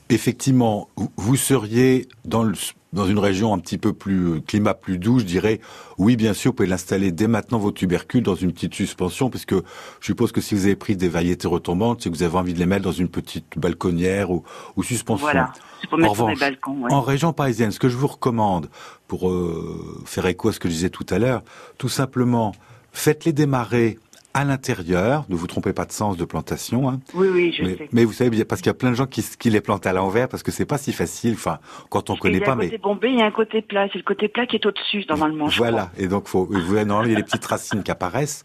effectivement, 0.09 0.89
vous 1.15 1.35
seriez 1.35 2.07
dans 2.25 2.43
le 2.43 2.53
dans 2.95 3.05
une 3.05 3.19
région 3.19 3.53
un 3.53 3.59
petit 3.59 3.77
peu 3.77 3.91
plus 3.91 4.41
climat 4.41 4.73
plus 4.73 4.97
doux, 4.97 5.19
je 5.19 5.25
dirais 5.25 5.59
oui, 5.97 6.15
bien 6.15 6.33
sûr, 6.33 6.51
vous 6.51 6.55
pouvez 6.55 6.69
l'installer 6.69 7.11
dès 7.11 7.27
maintenant 7.27 7.59
vos 7.59 7.71
tubercules 7.71 8.23
dans 8.23 8.35
une 8.35 8.51
petite 8.53 8.73
suspension, 8.73 9.29
puisque 9.29 9.53
je 9.53 10.05
suppose 10.05 10.31
que 10.31 10.41
si 10.41 10.55
vous 10.55 10.65
avez 10.65 10.75
pris 10.75 10.95
des 10.95 11.09
variétés 11.09 11.47
retombantes, 11.47 12.01
c'est 12.01 12.09
que 12.09 12.15
vous 12.15 12.23
avez 12.23 12.37
envie 12.37 12.53
de 12.53 12.59
les 12.59 12.65
mettre 12.65 12.83
dans 12.83 12.91
une 12.91 13.09
petite 13.09 13.45
balconnière 13.57 14.31
ou, 14.31 14.43
ou 14.75 14.83
suspension. 14.83 15.25
Voilà, 15.25 15.51
c'est 15.81 15.89
pour 15.89 15.97
mettre 15.97 16.09
en 16.09 16.13
revanche, 16.13 16.39
balcons. 16.39 16.87
En 16.89 17.01
région 17.01 17.33
parisienne, 17.33 17.71
ce 17.71 17.79
que 17.79 17.89
je 17.89 17.97
vous 17.97 18.07
recommande, 18.07 18.69
pour 19.07 19.29
euh, 19.29 20.01
faire 20.05 20.25
écho 20.25 20.49
à 20.49 20.53
ce 20.53 20.59
que 20.59 20.69
je 20.69 20.73
disais 20.73 20.89
tout 20.89 21.05
à 21.09 21.19
l'heure, 21.19 21.43
tout 21.77 21.89
simplement, 21.89 22.53
faites-les 22.93 23.33
démarrer 23.33 23.99
à 24.35 24.43
l'intérieur. 24.43 25.25
Ne 25.29 25.35
vous 25.35 25.47
trompez 25.47 25.71
pas 25.71 25.85
de 25.85 25.93
sens 25.93 26.17
de 26.17 26.25
plantation. 26.25 26.89
Hein. 26.89 26.99
Oui, 27.13 27.29
oui, 27.31 27.55
je 27.57 27.63
mais, 27.63 27.77
sais. 27.77 27.89
Mais 27.93 28.03
vous 28.03 28.11
savez, 28.11 28.43
parce 28.43 28.61
qu'il 28.61 28.67
y 28.67 28.71
a 28.71 28.75
plein 28.75 28.89
de 28.89 28.95
gens 28.95 29.05
qui, 29.05 29.23
qui 29.39 29.49
les 29.49 29.61
plantent 29.61 29.87
à 29.87 29.93
l'envers 29.93 30.27
parce 30.27 30.43
que 30.43 30.51
c'est 30.51 30.65
pas 30.65 30.77
si 30.77 30.91
facile. 30.91 31.35
Enfin, 31.35 31.59
quand 31.89 32.09
on 32.09 32.17
connaît 32.17 32.41
pas. 32.41 32.57
Il 32.59 32.63
y 32.63 32.63
a 32.63 32.65
un 32.65 32.69
côté 32.69 32.77
bombé, 32.77 33.09
il 33.11 33.19
y 33.19 33.21
a 33.21 33.25
un 33.25 33.31
côté 33.31 33.61
plat. 33.61 33.87
C'est 33.93 33.97
le 33.97 34.03
côté 34.03 34.27
plat 34.27 34.45
qui 34.45 34.57
est 34.57 34.65
au-dessus 34.65 35.05
normalement. 35.07 35.47
Voilà. 35.47 35.89
Et 35.97 36.09
donc, 36.09 36.27
faut, 36.27 36.45
vous 36.45 36.75
normalement, 36.75 37.03
il 37.03 37.11
y 37.11 37.15
a 37.15 37.17
les 37.17 37.23
petites 37.23 37.45
racines 37.45 37.81
qui 37.81 37.91
apparaissent. 37.91 38.43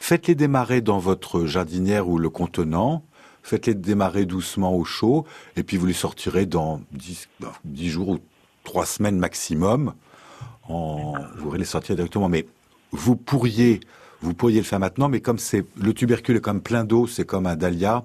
Faites-les 0.00 0.34
démarrer 0.34 0.80
dans 0.80 0.98
votre 0.98 1.44
jardinière 1.44 2.08
ou 2.08 2.16
le 2.16 2.30
contenant. 2.30 3.04
Faites-les 3.42 3.74
démarrer 3.74 4.24
doucement 4.24 4.74
au 4.74 4.84
chaud. 4.84 5.26
Et 5.56 5.62
puis, 5.62 5.76
vous 5.76 5.84
les 5.84 5.92
sortirez 5.92 6.46
dans 6.46 6.80
10, 6.92 7.28
10 7.64 7.88
jours 7.90 8.08
ou 8.08 8.18
3 8.64 8.86
semaines 8.86 9.18
maximum. 9.18 9.92
En, 10.70 11.12
vous 11.36 11.42
pourrez 11.44 11.58
les 11.58 11.66
sortir 11.66 11.96
directement. 11.96 12.30
Mais 12.30 12.46
vous 12.92 13.14
pourriez 13.14 13.80
vous 14.20 14.34
pourriez 14.34 14.58
le 14.58 14.64
faire 14.64 14.80
maintenant, 14.80 15.08
mais 15.08 15.20
comme 15.20 15.38
c'est 15.38 15.64
le 15.80 15.92
tubercule 15.94 16.36
est 16.36 16.40
comme 16.40 16.60
plein 16.60 16.84
d'eau, 16.84 17.06
c'est 17.06 17.24
comme 17.24 17.46
un 17.46 17.56
dahlia, 17.56 18.04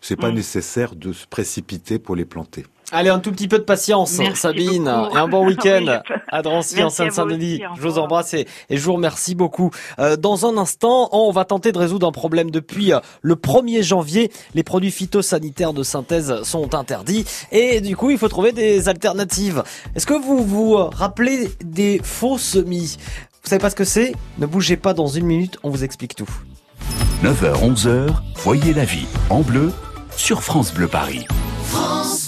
c'est 0.00 0.16
pas 0.16 0.30
mm. 0.30 0.34
nécessaire 0.34 0.94
de 0.94 1.12
se 1.12 1.26
précipiter 1.26 1.98
pour 1.98 2.16
les 2.16 2.24
planter. 2.24 2.64
Allez, 2.94 3.08
un 3.08 3.20
tout 3.20 3.32
petit 3.32 3.48
peu 3.48 3.58
de 3.58 3.64
patience, 3.64 4.20
Sabine, 4.34 4.86
et 5.14 5.16
un 5.16 5.26
bon 5.26 5.46
week-end 5.46 6.02
à 6.28 6.42
Drancy 6.42 6.82
en 6.82 6.90
Seine-Saint-Denis. 6.90 7.62
Je 7.76 7.80
vous 7.80 7.98
embrasse 7.98 8.34
et, 8.34 8.46
je 8.68 8.84
vous 8.84 8.92
remercie 8.92 9.34
beaucoup. 9.34 9.70
Euh, 9.98 10.18
dans 10.18 10.44
un 10.44 10.58
instant, 10.58 11.08
on 11.12 11.30
va 11.30 11.46
tenter 11.46 11.72
de 11.72 11.78
résoudre 11.78 12.06
un 12.06 12.12
problème. 12.12 12.50
Depuis 12.50 12.92
euh, 12.92 13.00
le 13.22 13.34
1er 13.34 13.82
janvier, 13.82 14.30
les 14.54 14.62
produits 14.62 14.90
phytosanitaires 14.90 15.72
de 15.72 15.82
synthèse 15.82 16.42
sont 16.42 16.74
interdits 16.74 17.24
et 17.50 17.80
du 17.80 17.96
coup, 17.96 18.10
il 18.10 18.18
faut 18.18 18.28
trouver 18.28 18.52
des 18.52 18.90
alternatives. 18.90 19.62
Est-ce 19.94 20.04
que 20.04 20.12
vous 20.12 20.44
vous 20.44 20.74
rappelez 20.76 21.48
des 21.64 21.98
faux 22.04 22.36
semis? 22.36 22.98
Vous 23.42 23.48
savez 23.48 23.60
pas 23.60 23.70
ce 23.70 23.74
que 23.74 23.84
c'est? 23.84 24.12
Ne 24.38 24.46
bougez 24.46 24.76
pas 24.76 24.94
dans 24.94 25.08
une 25.08 25.26
minute, 25.26 25.58
on 25.64 25.70
vous 25.70 25.82
explique 25.82 26.14
tout. 26.14 26.30
9h, 27.24 27.74
11h, 27.74 28.14
voyez 28.36 28.72
la 28.72 28.84
vie 28.84 29.06
en 29.30 29.40
bleu 29.40 29.72
sur 30.16 30.42
France 30.42 30.72
Bleu 30.72 30.86
Paris. 30.86 31.26
France 31.64 32.21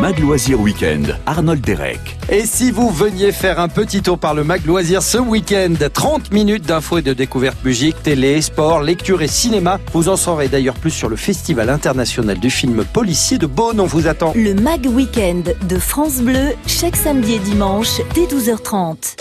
Mag 0.00 0.20
Loisir 0.20 0.60
Week-end, 0.60 1.02
Arnold 1.26 1.60
Derek. 1.60 2.16
Et 2.30 2.46
si 2.46 2.70
vous 2.70 2.88
veniez 2.88 3.32
faire 3.32 3.58
un 3.58 3.66
petit 3.66 4.00
tour 4.00 4.16
par 4.16 4.32
le 4.32 4.44
Mag 4.44 4.64
Loisir 4.64 5.02
ce 5.02 5.18
week-end, 5.18 5.74
30 5.92 6.32
minutes 6.32 6.64
d'infos 6.64 6.98
et 6.98 7.02
de 7.02 7.12
découvertes 7.12 7.64
musique, 7.64 8.00
télé, 8.04 8.40
sport, 8.40 8.80
lecture 8.80 9.22
et 9.22 9.26
cinéma. 9.26 9.80
Vous 9.92 10.08
en 10.08 10.16
saurez 10.16 10.46
d'ailleurs 10.46 10.76
plus 10.76 10.92
sur 10.92 11.08
le 11.08 11.16
Festival 11.16 11.68
international 11.68 12.38
du 12.38 12.48
film 12.48 12.84
policier 12.84 13.38
de 13.38 13.46
Beaune. 13.46 13.80
On 13.80 13.86
vous 13.86 14.06
attend. 14.06 14.32
Le 14.36 14.54
Mag 14.54 14.86
Week-end 14.86 15.42
de 15.68 15.78
France 15.78 16.20
Bleu, 16.20 16.54
chaque 16.68 16.96
samedi 16.96 17.34
et 17.34 17.40
dimanche 17.40 18.00
dès 18.14 18.26
12h30. 18.26 19.16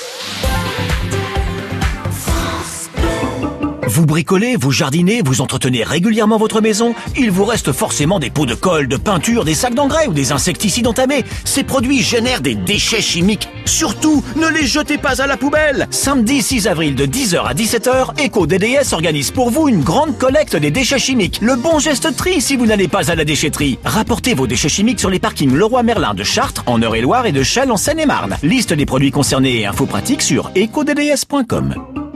Vous 3.98 4.06
bricolez, 4.06 4.58
vous 4.58 4.72
jardinez, 4.72 5.24
vous 5.26 5.42
entretenez 5.42 5.84
régulièrement 5.84 6.38
votre 6.38 6.62
maison, 6.62 6.94
il 7.18 7.32
vous 7.32 7.46
reste 7.46 7.72
forcément 7.72 8.20
des 8.20 8.30
pots 8.30 8.46
de 8.46 8.54
colle, 8.54 8.88
de 8.88 8.96
peinture, 8.96 9.44
des 9.44 9.56
sacs 9.56 9.74
d'engrais 9.74 10.06
ou 10.06 10.14
des 10.14 10.32
insecticides 10.32 10.86
entamés. 10.86 11.26
Ces 11.46 11.64
produits 11.64 12.04
génèrent 12.04 12.42
des 12.42 12.54
déchets 12.54 13.02
chimiques. 13.02 13.50
Surtout, 13.66 14.24
ne 14.36 14.50
les 14.50 14.68
jetez 14.68 15.00
pas 15.00 15.20
à 15.20 15.26
la 15.26 15.36
poubelle. 15.36 15.88
Samedi 15.90 16.44
6 16.44 16.68
avril 16.68 16.94
de 16.94 17.08
10h 17.08 17.44
à 17.44 17.56
17h, 17.56 18.24
EcoDDS 18.24 18.94
organise 18.94 19.32
pour 19.32 19.50
vous 19.50 19.68
une 19.68 19.82
grande 19.82 20.16
collecte 20.20 20.56
des 20.56 20.70
déchets 20.70 21.00
chimiques. 21.00 21.40
Le 21.42 21.56
bon 21.56 21.80
geste 21.80 22.16
tri 22.16 22.40
si 22.40 22.56
vous 22.56 22.68
n'allez 22.68 22.88
pas 22.88 23.10
à 23.10 23.16
la 23.16 23.26
déchetterie. 23.26 23.80
Rapportez 23.84 24.36
vos 24.36 24.46
déchets 24.46 24.70
chimiques 24.70 25.00
sur 25.00 25.10
les 25.10 25.18
parkings 25.18 25.56
Leroy 25.56 25.82
Merlin 25.82 26.14
de 26.14 26.24
Chartres, 26.24 26.62
en 26.68 26.80
Eure-et-Loire 26.80 27.26
et 27.26 27.32
de 27.32 27.42
Chelles 27.42 27.72
en 27.72 27.78
Seine-et-Marne. 27.78 28.38
Liste 28.44 28.74
des 28.74 28.86
produits 28.86 29.10
concernés 29.10 29.62
et 29.62 29.66
infos 29.66 29.88
pratiques 29.88 30.22
sur 30.22 30.52
ecodds.com. 30.56 32.07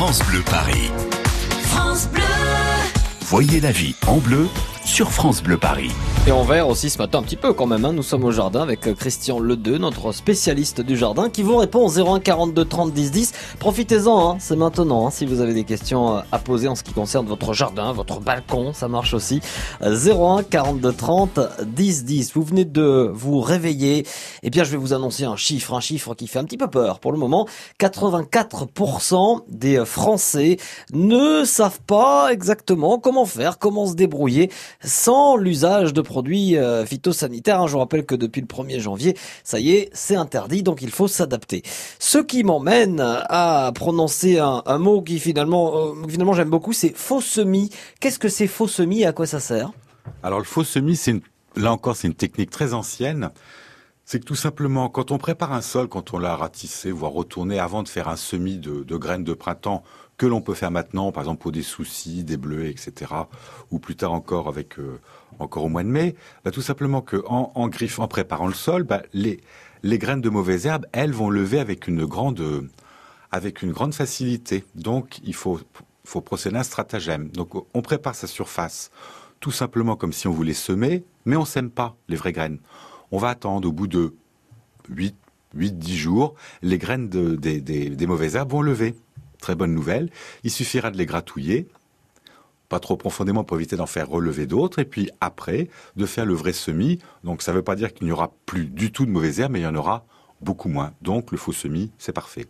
France 0.00 0.22
Bleu 0.26 0.42
Paris. 0.42 0.92
France 1.64 2.06
Bleu 2.12 2.22
Voyez 3.22 3.58
la 3.58 3.72
vie 3.72 3.96
en 4.06 4.18
bleu 4.18 4.46
sur 4.88 5.12
France 5.12 5.42
Bleu 5.42 5.58
Paris. 5.58 5.90
Et 6.26 6.32
en 6.32 6.44
vert 6.44 6.66
aussi 6.66 6.88
ce 6.88 6.96
matin 6.96 7.18
un 7.18 7.22
petit 7.22 7.36
peu 7.36 7.52
quand 7.52 7.66
même. 7.66 7.84
Hein. 7.84 7.92
Nous 7.92 8.02
sommes 8.02 8.24
au 8.24 8.32
jardin 8.32 8.62
avec 8.62 8.86
euh, 8.86 8.94
Christian 8.94 9.38
Ledeux, 9.38 9.76
notre 9.76 10.12
spécialiste 10.12 10.80
du 10.80 10.96
jardin, 10.96 11.28
qui 11.28 11.42
vous 11.42 11.56
répond 11.56 11.86
au 11.86 11.90
01 11.90 12.20
42 12.20 12.64
30 12.64 12.92
10 12.92 13.10
10. 13.10 13.32
Profitez-en, 13.58 14.30
hein, 14.30 14.36
c'est 14.40 14.56
maintenant. 14.56 15.06
Hein, 15.06 15.10
si 15.10 15.26
vous 15.26 15.40
avez 15.40 15.52
des 15.52 15.64
questions 15.64 16.16
euh, 16.16 16.20
à 16.32 16.38
poser 16.38 16.68
en 16.68 16.74
ce 16.74 16.82
qui 16.82 16.92
concerne 16.92 17.26
votre 17.26 17.52
jardin, 17.52 17.92
votre 17.92 18.20
balcon, 18.20 18.72
ça 18.72 18.88
marche 18.88 19.12
aussi. 19.12 19.40
01 19.82 20.42
42 20.42 20.92
30 20.92 21.40
10 21.66 22.04
10. 22.04 22.32
Vous 22.34 22.42
venez 22.42 22.64
de 22.64 23.10
vous 23.12 23.40
réveiller. 23.40 24.06
Eh 24.42 24.48
bien, 24.48 24.64
je 24.64 24.70
vais 24.70 24.78
vous 24.78 24.94
annoncer 24.94 25.24
un 25.24 25.36
chiffre, 25.36 25.74
un 25.74 25.80
chiffre 25.80 26.14
qui 26.14 26.26
fait 26.28 26.38
un 26.38 26.44
petit 26.44 26.58
peu 26.58 26.68
peur 26.68 26.98
pour 26.98 27.12
le 27.12 27.18
moment. 27.18 27.46
84% 27.78 29.42
des 29.48 29.84
Français 29.84 30.56
ne 30.92 31.44
savent 31.44 31.80
pas 31.86 32.32
exactement 32.32 32.98
comment 32.98 33.26
faire, 33.26 33.58
comment 33.58 33.86
se 33.86 33.94
débrouiller 33.94 34.50
sans 34.82 35.36
l'usage 35.36 35.92
de 35.92 36.00
produits 36.00 36.56
euh, 36.56 36.86
phytosanitaires. 36.86 37.60
Hein. 37.60 37.66
Je 37.66 37.72
vous 37.72 37.78
rappelle 37.78 38.06
que 38.06 38.14
depuis 38.14 38.40
le 38.40 38.46
1er 38.46 38.80
janvier, 38.80 39.16
ça 39.44 39.58
y 39.58 39.72
est, 39.72 39.90
c'est 39.92 40.16
interdit, 40.16 40.62
donc 40.62 40.82
il 40.82 40.90
faut 40.90 41.08
s'adapter. 41.08 41.62
Ce 41.98 42.18
qui 42.18 42.44
m'emmène 42.44 43.00
à 43.00 43.72
prononcer 43.74 44.38
un, 44.38 44.78
mot 44.78 45.02
qui 45.02 45.18
finalement, 45.18 45.76
euh, 45.76 46.08
finalement 46.08 46.32
j'aime 46.32 46.50
beaucoup, 46.50 46.72
c'est 46.72 46.96
faux 46.96 47.20
semis. 47.20 47.70
Qu'est-ce 48.00 48.18
que 48.18 48.28
c'est 48.28 48.46
faux 48.46 48.68
semis 48.68 49.00
et 49.00 49.06
à 49.06 49.12
quoi 49.12 49.26
ça 49.26 49.40
sert? 49.40 49.72
Alors 50.22 50.38
le 50.38 50.44
faux 50.44 50.64
semis, 50.64 50.96
c'est 50.96 51.16
là 51.56 51.72
encore, 51.72 51.96
c'est 51.96 52.06
une 52.06 52.14
technique 52.14 52.50
très 52.50 52.74
ancienne. 52.74 53.30
C'est 54.04 54.20
que 54.20 54.24
tout 54.24 54.34
simplement, 54.34 54.88
quand 54.88 55.10
on 55.10 55.18
prépare 55.18 55.52
un 55.52 55.60
sol, 55.60 55.86
quand 55.86 56.14
on 56.14 56.18
l'a 56.18 56.34
ratissé, 56.34 56.90
voire 56.90 57.12
retourné, 57.12 57.58
avant 57.58 57.82
de 57.82 57.88
faire 57.88 58.08
un 58.08 58.16
semis 58.16 58.56
de, 58.56 58.82
de 58.82 58.96
graines 58.96 59.24
de 59.24 59.34
printemps, 59.34 59.82
que 60.18 60.26
l'on 60.26 60.42
peut 60.42 60.54
faire 60.54 60.70
maintenant, 60.70 61.12
par 61.12 61.22
exemple 61.22 61.40
pour 61.40 61.52
des 61.52 61.62
soucis, 61.62 62.24
des 62.24 62.36
bleus, 62.36 62.66
etc., 62.66 63.12
ou 63.70 63.78
plus 63.78 63.96
tard 63.96 64.12
encore 64.12 64.48
avec 64.48 64.78
euh, 64.78 65.00
encore 65.38 65.64
au 65.64 65.68
mois 65.68 65.84
de 65.84 65.88
mai, 65.88 66.16
bah, 66.44 66.50
tout 66.50 66.60
simplement 66.60 67.00
que 67.00 67.22
en, 67.26 67.68
griffant, 67.68 68.02
en 68.02 68.08
préparant 68.08 68.48
le 68.48 68.54
sol, 68.54 68.82
bah, 68.82 69.02
les 69.14 69.40
les 69.84 69.98
graines 69.98 70.20
de 70.20 70.28
mauvaises 70.28 70.66
herbes, 70.66 70.86
elles 70.92 71.12
vont 71.12 71.30
lever 71.30 71.60
avec 71.60 71.86
une 71.86 72.04
grande 72.04 72.68
avec 73.30 73.62
une 73.62 73.72
grande 73.72 73.94
facilité. 73.94 74.64
Donc 74.74 75.20
il 75.22 75.34
faut 75.34 75.60
faut 76.04 76.20
procéder 76.20 76.56
à 76.56 76.60
un 76.60 76.64
stratagème. 76.64 77.28
Donc 77.28 77.50
on 77.72 77.80
prépare 77.80 78.16
sa 78.16 78.26
surface 78.26 78.90
tout 79.40 79.52
simplement 79.52 79.94
comme 79.94 80.12
si 80.12 80.26
on 80.26 80.32
voulait 80.32 80.52
semer, 80.52 81.04
mais 81.24 81.36
on 81.36 81.44
sème 81.44 81.70
pas 81.70 81.96
les 82.08 82.16
vraies 82.16 82.32
graines. 82.32 82.58
On 83.12 83.18
va 83.18 83.28
attendre 83.28 83.68
au 83.68 83.72
bout 83.72 83.86
de 83.86 84.14
8 84.88 85.14
8 85.54 85.78
10 85.78 85.96
jours, 85.96 86.34
les 86.60 86.76
graines 86.76 87.08
de, 87.08 87.34
des, 87.36 87.60
des, 87.60 87.88
des 87.88 88.06
mauvaises 88.06 88.36
herbes 88.36 88.50
vont 88.50 88.62
lever. 88.62 88.94
Très 89.40 89.54
bonne 89.54 89.74
nouvelle. 89.74 90.10
Il 90.44 90.50
suffira 90.50 90.90
de 90.90 90.96
les 90.96 91.06
gratouiller, 91.06 91.68
pas 92.68 92.80
trop 92.80 92.96
profondément 92.96 93.44
pour 93.44 93.56
éviter 93.56 93.76
d'en 93.76 93.86
faire 93.86 94.08
relever 94.08 94.46
d'autres, 94.46 94.78
et 94.78 94.84
puis 94.84 95.10
après, 95.20 95.68
de 95.96 96.06
faire 96.06 96.26
le 96.26 96.34
vrai 96.34 96.52
semis. 96.52 96.98
Donc 97.24 97.42
ça 97.42 97.52
ne 97.52 97.56
veut 97.56 97.62
pas 97.62 97.76
dire 97.76 97.94
qu'il 97.94 98.06
n'y 98.06 98.12
aura 98.12 98.32
plus 98.46 98.66
du 98.66 98.92
tout 98.92 99.06
de 99.06 99.10
mauvaises 99.10 99.40
herbes, 99.40 99.52
mais 99.52 99.60
il 99.60 99.64
y 99.64 99.66
en 99.66 99.74
aura 99.74 100.04
beaucoup 100.40 100.68
moins. 100.68 100.92
Donc 101.02 101.32
le 101.32 101.38
faux 101.38 101.52
semis, 101.52 101.90
c'est 101.98 102.12
parfait. 102.12 102.46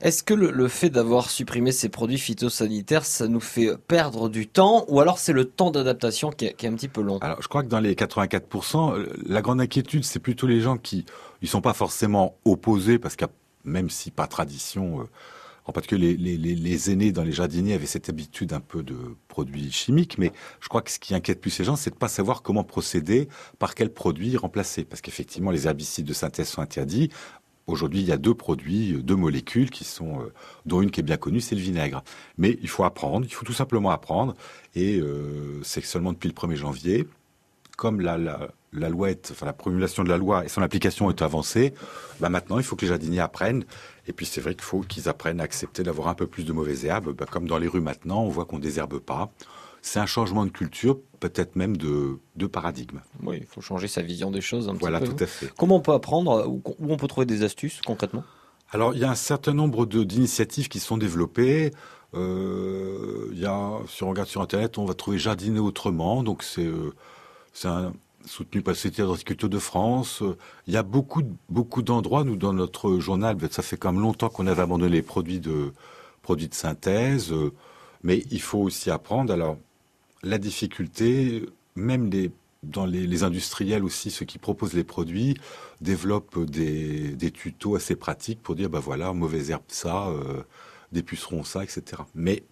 Est-ce 0.00 0.22
que 0.22 0.34
le, 0.34 0.68
fait 0.68 0.90
d'avoir 0.90 1.30
supprimé 1.30 1.72
ces 1.72 1.88
produits 1.88 2.18
phytosanitaires, 2.18 3.04
ça 3.04 3.26
nous 3.26 3.40
fait 3.40 3.76
perdre 3.76 4.28
du 4.28 4.46
temps 4.46 4.84
ou 4.88 5.00
alors 5.00 5.18
c'est 5.18 5.32
le 5.32 5.46
temps 5.46 5.70
d'adaptation 5.70 6.30
qui, 6.30 6.46
est 6.46 6.64
un 6.64 6.74
petit 6.74 6.88
peu 6.88 7.00
long? 7.00 7.18
Alors 7.18 7.42
je 7.42 7.48
crois 7.48 7.62
que 7.62 7.68
dans 7.68 7.80
les 7.80 7.94
84%, 7.94 9.06
la 9.26 9.42
grande 9.42 9.60
inquiétude, 9.60 10.04
c'est 10.04 10.20
plutôt 10.20 10.46
les 10.46 10.60
gens 10.60 10.76
qui 10.76 11.06
ne 11.42 11.46
sont 11.46 11.60
pas 11.60 11.72
forcément 11.72 12.36
opposés 12.44 12.98
parce 12.98 13.16
a, 13.20 13.28
même 13.64 13.90
si 13.90 14.10
pas 14.10 14.26
tradition, 14.26 15.00
euh, 15.00 15.04
parce 15.72 15.86
que 15.86 15.96
les, 15.96 16.16
les, 16.16 16.90
aînés 16.90 17.10
dans 17.10 17.24
les 17.24 17.32
jardiniers 17.32 17.74
avaient 17.74 17.86
cette 17.86 18.10
habitude 18.10 18.52
un 18.52 18.60
peu 18.60 18.82
de 18.82 18.96
produits 19.28 19.72
chimiques, 19.72 20.18
mais 20.18 20.32
je 20.60 20.68
crois 20.68 20.82
que 20.82 20.90
ce 20.90 20.98
qui 20.98 21.14
inquiète 21.14 21.40
plus 21.40 21.50
ces 21.50 21.64
gens, 21.64 21.76
c'est 21.76 21.90
de 21.90 21.96
pas 21.96 22.08
savoir 22.08 22.42
comment 22.42 22.64
procéder, 22.64 23.28
par 23.58 23.74
quels 23.74 23.92
produits 23.92 24.36
remplacer. 24.36 24.84
Parce 24.84 25.00
qu'effectivement, 25.00 25.50
les 25.50 25.66
herbicides 25.66 26.04
de 26.04 26.12
synthèse 26.12 26.48
sont 26.48 26.60
interdits. 26.60 27.10
Aujourd'hui, 27.66 28.00
il 28.00 28.06
y 28.06 28.12
a 28.12 28.18
deux 28.18 28.34
produits, 28.34 28.92
deux 29.02 29.16
molécules 29.16 29.70
euh, 30.02 30.32
dont 30.66 30.82
une 30.82 30.90
qui 30.90 31.00
est 31.00 31.04
bien 31.04 31.16
connue, 31.16 31.40
c'est 31.40 31.54
le 31.54 31.62
vinaigre. 31.62 32.04
Mais 32.36 32.58
il 32.60 32.68
faut 32.68 32.84
apprendre, 32.84 33.24
il 33.26 33.32
faut 33.32 33.46
tout 33.46 33.54
simplement 33.54 33.90
apprendre. 33.90 34.34
Et 34.74 34.98
euh, 34.98 35.62
c'est 35.62 35.82
seulement 35.82 36.12
depuis 36.12 36.28
le 36.28 36.34
1er 36.34 36.56
janvier, 36.56 37.08
comme 37.76 38.00
la, 38.00 38.18
la, 38.18 38.88
loi 38.88 39.10
est, 39.10 39.30
enfin 39.30 39.46
la 39.46 39.52
promulgation 39.52 40.04
de 40.04 40.08
la 40.08 40.18
loi 40.18 40.44
et 40.44 40.48
son 40.48 40.62
application 40.62 41.10
est 41.10 41.22
avancée, 41.22 41.74
bah 42.20 42.28
maintenant 42.28 42.58
il 42.58 42.64
faut 42.64 42.76
que 42.76 42.82
les 42.82 42.88
jardiniers 42.88 43.20
apprennent. 43.20 43.64
Et 44.06 44.12
puis 44.12 44.26
c'est 44.26 44.40
vrai 44.40 44.54
qu'il 44.54 44.64
faut 44.64 44.80
qu'ils 44.80 45.08
apprennent 45.08 45.40
à 45.40 45.44
accepter 45.44 45.82
d'avoir 45.82 46.08
un 46.08 46.14
peu 46.14 46.26
plus 46.26 46.44
de 46.44 46.52
mauvaises 46.52 46.84
herbes. 46.84 47.12
Bah, 47.12 47.26
comme 47.30 47.46
dans 47.46 47.58
les 47.58 47.68
rues 47.68 47.80
maintenant, 47.80 48.22
on 48.22 48.28
voit 48.28 48.44
qu'on 48.44 48.58
désherbe 48.58 48.98
pas. 48.98 49.30
C'est 49.82 49.98
un 49.98 50.06
changement 50.06 50.46
de 50.46 50.50
culture, 50.50 50.98
peut-être 51.20 51.56
même 51.56 51.76
de, 51.76 52.18
de, 52.36 52.46
paradigme. 52.46 53.00
Oui, 53.22 53.36
il 53.42 53.46
faut 53.46 53.60
changer 53.60 53.86
sa 53.86 54.00
vision 54.00 54.30
des 54.30 54.40
choses 54.40 54.70
un 54.70 54.72
voilà, 54.72 54.98
petit 54.98 55.10
peu. 55.10 55.16
Voilà, 55.16 55.18
tout 55.18 55.24
à 55.24 55.26
fait. 55.26 55.52
Comment 55.58 55.76
on 55.76 55.80
peut 55.80 55.92
apprendre, 55.92 56.48
où 56.48 56.62
on 56.88 56.96
peut 56.96 57.06
trouver 57.06 57.26
des 57.26 57.42
astuces 57.42 57.82
concrètement? 57.84 58.24
Alors, 58.70 58.94
il 58.94 59.00
y 59.00 59.04
a 59.04 59.10
un 59.10 59.14
certain 59.14 59.52
nombre 59.52 59.86
d'initiatives 59.86 60.68
qui 60.68 60.80
sont 60.80 60.96
développées. 60.96 61.70
Euh, 62.14 63.28
il 63.32 63.38
y 63.38 63.46
a, 63.46 63.78
si 63.86 64.02
on 64.02 64.10
regarde 64.10 64.28
sur 64.28 64.40
Internet, 64.40 64.78
on 64.78 64.84
va 64.84 64.94
trouver 64.94 65.18
Jardiner 65.18 65.60
autrement. 65.60 66.22
Donc, 66.22 66.42
c'est 66.42 66.66
euh, 66.66 66.94
soutenu 67.54 68.62
par 68.62 68.72
le 68.72 68.76
Société 68.76 69.02
d'horticulture 69.02 69.48
de 69.48 69.58
France. 69.58 70.22
Il 70.66 70.74
y 70.74 70.76
a 70.76 70.82
beaucoup, 70.82 71.22
beaucoup 71.48 71.82
d'endroits, 71.82 72.24
nous, 72.24 72.36
dans 72.36 72.52
notre 72.52 72.98
journal, 72.98 73.36
ça 73.50 73.62
fait 73.62 73.76
quand 73.76 73.92
même 73.92 74.02
longtemps 74.02 74.28
qu'on 74.28 74.46
avait 74.46 74.62
abandonné 74.62 74.90
les 74.90 75.02
produits 75.02 75.40
de, 75.40 75.72
produits 76.22 76.48
de 76.48 76.54
synthèse. 76.54 77.32
Euh, 77.32 77.52
mais 78.02 78.24
il 78.30 78.40
faut 78.40 78.58
aussi 78.58 78.90
apprendre. 78.90 79.32
Alors, 79.32 79.56
la 80.22 80.38
difficulté, 80.38 81.46
même 81.76 82.10
les, 82.10 82.30
dans 82.62 82.86
les, 82.86 83.22
industriels 83.22 83.84
aussi, 83.84 84.10
ceux 84.10 84.26
qui 84.26 84.38
proposent 84.38 84.74
les 84.74 84.84
produits, 84.84 85.36
développent 85.80 86.44
des, 86.44 87.30
tutos 87.32 87.76
assez 87.76 87.96
pratiques 87.96 88.42
pour 88.42 88.54
dire, 88.54 88.68
bah 88.68 88.80
voilà, 88.80 89.12
mauvaise 89.12 89.50
herbe 89.50 89.62
ça, 89.68 90.08
euh, 90.08 90.42
des 90.92 91.02
pucerons 91.02 91.44
ça, 91.44 91.62
etc. 91.62 92.02
Mais 92.14 92.44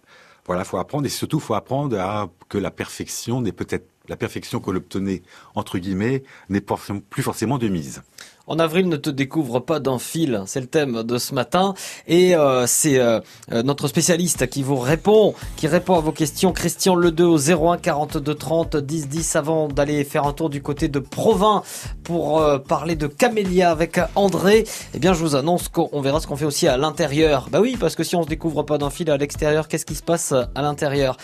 voilà, 0.45 0.63
faut 0.63 0.77
apprendre 0.77 1.05
et 1.05 1.09
surtout 1.09 1.39
faut 1.39 1.53
apprendre 1.53 1.97
à 1.99 2.29
que 2.49 2.57
la 2.57 2.71
perfection 2.71 3.41
n'est 3.41 3.51
peut-être 3.51 3.87
la 4.09 4.17
perfection 4.17 4.59
que 4.59 4.69
l'obtenait 4.69 5.21
entre 5.55 5.77
guillemets 5.77 6.23
n'est 6.49 6.61
plus 7.09 7.23
forcément 7.23 7.57
de 7.57 7.69
mise. 7.69 8.03
En 8.45 8.59
avril 8.59 8.89
ne 8.89 8.97
te 8.97 9.09
découvre 9.09 9.61
pas 9.61 9.79
d'un 9.79 9.99
fil, 9.99 10.43
c'est 10.47 10.59
le 10.59 10.67
thème 10.67 11.03
de 11.03 11.17
ce 11.17 11.33
matin. 11.33 11.75
Et 12.07 12.35
euh, 12.35 12.67
c'est 12.67 12.99
euh, 12.99 13.21
euh, 13.53 13.63
notre 13.63 13.87
spécialiste 13.87 14.49
qui 14.49 14.63
vous 14.63 14.75
répond, 14.75 15.33
qui 15.55 15.67
répond 15.67 15.95
à 15.95 16.01
vos 16.01 16.11
questions. 16.11 16.51
Christian 16.51 16.95
Ledeux 16.95 17.25
au 17.25 17.37
01 17.37 17.77
42 17.77 18.35
30 18.35 18.75
10 18.75 19.07
10 19.07 19.35
avant 19.37 19.69
d'aller 19.69 20.03
faire 20.03 20.25
un 20.25 20.33
tour 20.33 20.49
du 20.49 20.61
côté 20.61 20.89
de 20.89 20.99
Provins 20.99 21.63
pour 22.03 22.43
parler 22.67 22.97
de 22.97 23.07
camélia 23.07 23.71
avec 23.71 23.97
André. 24.15 24.65
Eh 24.93 24.99
bien, 24.99 25.13
je 25.13 25.19
vous 25.19 25.37
annonce 25.37 25.69
qu'on 25.69 26.01
verra 26.01 26.19
ce 26.19 26.27
qu'on 26.27 26.35
fait 26.35 26.43
aussi 26.43 26.67
à 26.67 26.75
l'intérieur. 26.75 27.47
Bah 27.49 27.61
oui, 27.61 27.77
parce 27.79 27.95
que 27.95 28.03
si 28.03 28.17
on 28.17 28.23
se 28.23 28.27
découvre 28.27 28.63
pas 28.63 28.77
d'un 28.77 28.89
fil 28.89 29.09
à 29.09 29.15
l'extérieur, 29.15 29.69
qu'est-ce 29.69 29.85
qui 29.85 29.95
se 29.95 30.03
passe 30.03 30.33
à 30.33 30.61
l'intérieur? 30.61 31.15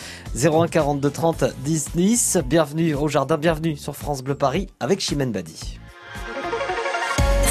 01 0.42 0.68
42 0.68 1.10
30 1.10 1.44
10 1.64 1.90
10. 1.94 2.38
Bienvenue 2.46 2.94
au 2.94 3.08
jardin, 3.08 3.36
bienvenue 3.36 3.76
sur 3.76 3.94
France 3.94 4.22
Bleu 4.22 4.36
Paris 4.36 4.68
avec 4.80 5.00
Chimène 5.00 5.32
Badi. 5.32 5.79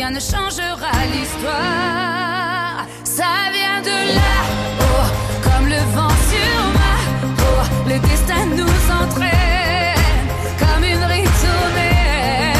rien 0.00 0.12
ne 0.12 0.20
changera 0.20 0.92
l'histoire. 1.12 2.86
Ça 3.04 3.32
vient 3.56 3.80
de 3.90 3.98
là, 4.18 4.36
oh, 4.80 5.06
comme 5.44 5.66
le 5.74 5.80
vent 5.94 6.16
sur 6.30 6.58
ma 6.80 6.94
peau, 7.40 7.60
le 7.90 7.96
destin 8.08 8.42
nous 8.60 8.78
entraîne 9.00 10.26
comme 10.60 10.84
une 10.84 11.04
ritournelle. 11.14 12.56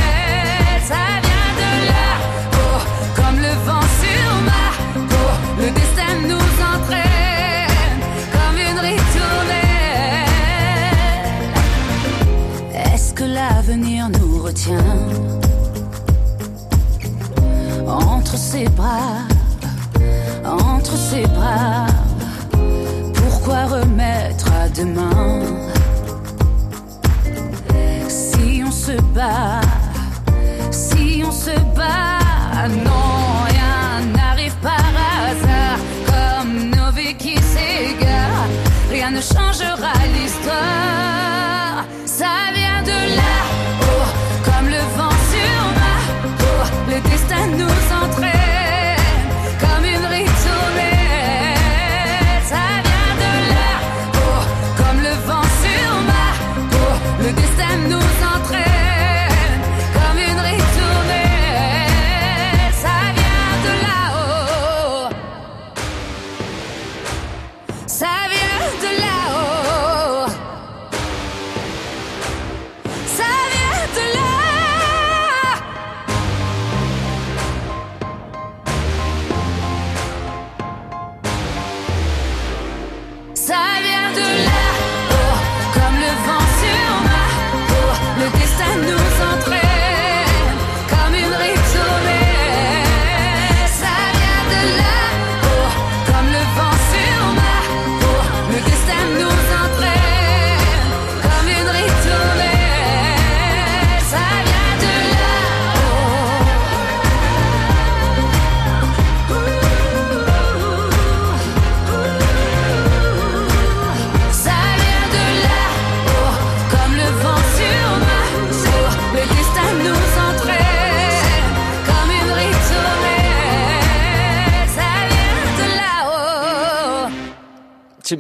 Ça 0.91 1.05
vient 1.27 1.53
de 1.63 1.71
là, 1.91 2.09
oh, 2.65 2.81
comme 3.17 3.39
le 3.47 3.55
vent 3.69 3.87
sur 4.03 4.29
ma 4.51 4.67
peau, 5.13 5.31
le 5.63 5.69
destin 5.79 6.13
nous 6.33 6.51
entraîne 6.75 8.01
comme 8.37 8.59
une 8.69 8.81
ritournelle. 8.91 9.65
Est-ce 12.93 13.11
que 13.15 13.25
l'avenir 13.25 14.11
nous 14.11 14.43
retient? 14.43 14.99
Entre 18.09 18.37
ses 18.37 18.69
bras, 18.69 19.25
entre 20.45 20.97
ses 20.97 21.27
bras. 21.27 21.87
Pourquoi 23.15 23.67
remettre 23.67 24.47
à 24.53 24.69
demain? 24.69 25.43
Si 28.09 28.63
on 28.67 28.71
se 28.71 29.01
bat, 29.15 29.61
si 30.71 31.23
on 31.25 31.33
se 31.33 31.57
bat, 31.77 32.69
non, 32.69 33.45
rien 33.49 34.07
n'arrive 34.17 34.57
par 34.63 34.93
hasard, 35.25 35.79
comme 36.07 36.71
nos 36.71 36.91
vies 36.93 37.17
qui 37.17 37.37
s'égarent, 37.37 38.49
rien 38.91 39.11
ne 39.11 39.21
changera 39.21 39.70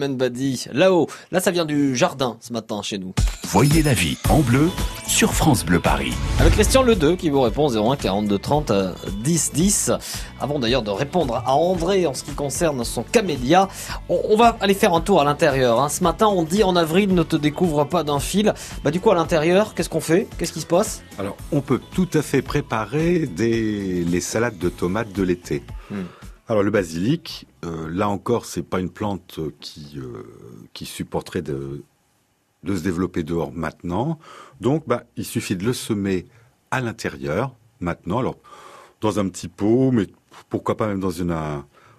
Badi, 0.08 0.64
là-haut. 0.72 1.06
Là, 1.30 1.40
ça 1.40 1.50
vient 1.50 1.64
du 1.64 1.96
jardin 1.96 2.36
ce 2.40 2.52
matin 2.52 2.80
chez 2.82 2.98
nous. 2.98 3.14
Voyez 3.44 3.82
la 3.82 3.94
vie 3.94 4.16
en 4.28 4.40
bleu 4.40 4.70
sur 5.06 5.34
France 5.34 5.64
Bleu 5.64 5.80
Paris. 5.80 6.12
Avec 6.38 6.54
Christian 6.54 6.82
Le 6.82 6.94
2 6.94 7.16
qui 7.16 7.30
vous 7.30 7.40
répond 7.40 7.68
01 7.68 7.96
42 7.96 8.38
30 8.38 8.72
10 9.22 9.52
10. 9.52 9.92
Avant 10.40 10.58
d'ailleurs 10.58 10.82
de 10.82 10.90
répondre 10.90 11.42
à 11.44 11.54
André 11.54 12.06
en 12.06 12.14
ce 12.14 12.24
qui 12.24 12.32
concerne 12.32 12.84
son 12.84 13.02
camélia, 13.02 13.68
on, 14.08 14.36
va 14.36 14.56
aller 14.60 14.74
faire 14.74 14.94
un 14.94 15.00
tour 15.00 15.20
à 15.20 15.24
l'intérieur. 15.24 15.80
Hein. 15.80 15.88
Ce 15.88 16.02
matin, 16.02 16.26
on 16.28 16.44
dit 16.44 16.62
en 16.62 16.76
avril 16.76 17.14
ne 17.14 17.22
te 17.22 17.36
découvre 17.36 17.84
pas 17.84 18.04
d'un 18.04 18.20
fil. 18.20 18.54
Bah 18.84 18.90
du 18.90 19.00
coup 19.00 19.10
à 19.10 19.14
l'intérieur, 19.14 19.74
qu'est-ce 19.74 19.88
qu'on 19.88 20.00
fait? 20.00 20.28
Qu'est-ce 20.38 20.52
qui 20.52 20.60
se 20.60 20.66
passe? 20.66 21.02
Alors, 21.18 21.36
on 21.52 21.60
peut 21.60 21.80
tout 21.92 22.08
à 22.14 22.22
fait 22.22 22.42
préparer 22.42 23.26
des 23.26 24.04
les 24.04 24.20
salades 24.20 24.58
de 24.58 24.68
tomates 24.68 25.12
de 25.12 25.22
l'été. 25.22 25.62
Hmm. 25.90 26.04
Alors 26.48 26.62
le 26.62 26.70
basilic, 26.70 27.46
euh, 27.64 27.88
là 27.90 28.08
encore, 28.08 28.46
c'est 28.46 28.62
pas 28.62 28.80
une 28.80 28.90
plante 28.90 29.40
qui 29.60 29.94
euh, 29.96 30.22
qui 30.72 30.86
supporterait 30.86 31.42
de 31.42 31.82
de 32.62 32.76
se 32.76 32.82
développer 32.82 33.22
dehors 33.22 33.52
maintenant. 33.52 34.18
Donc, 34.60 34.86
bah, 34.86 35.04
il 35.16 35.24
suffit 35.24 35.56
de 35.56 35.64
le 35.64 35.72
semer 35.72 36.26
à 36.70 36.80
l'intérieur 36.80 37.54
maintenant. 37.80 38.18
Alors, 38.18 38.36
dans 39.00 39.18
un 39.18 39.28
petit 39.28 39.48
pot, 39.48 39.90
mais 39.92 40.06
pourquoi 40.50 40.76
pas 40.76 40.86
même 40.86 41.00
dans 41.00 41.10
une 41.10 41.34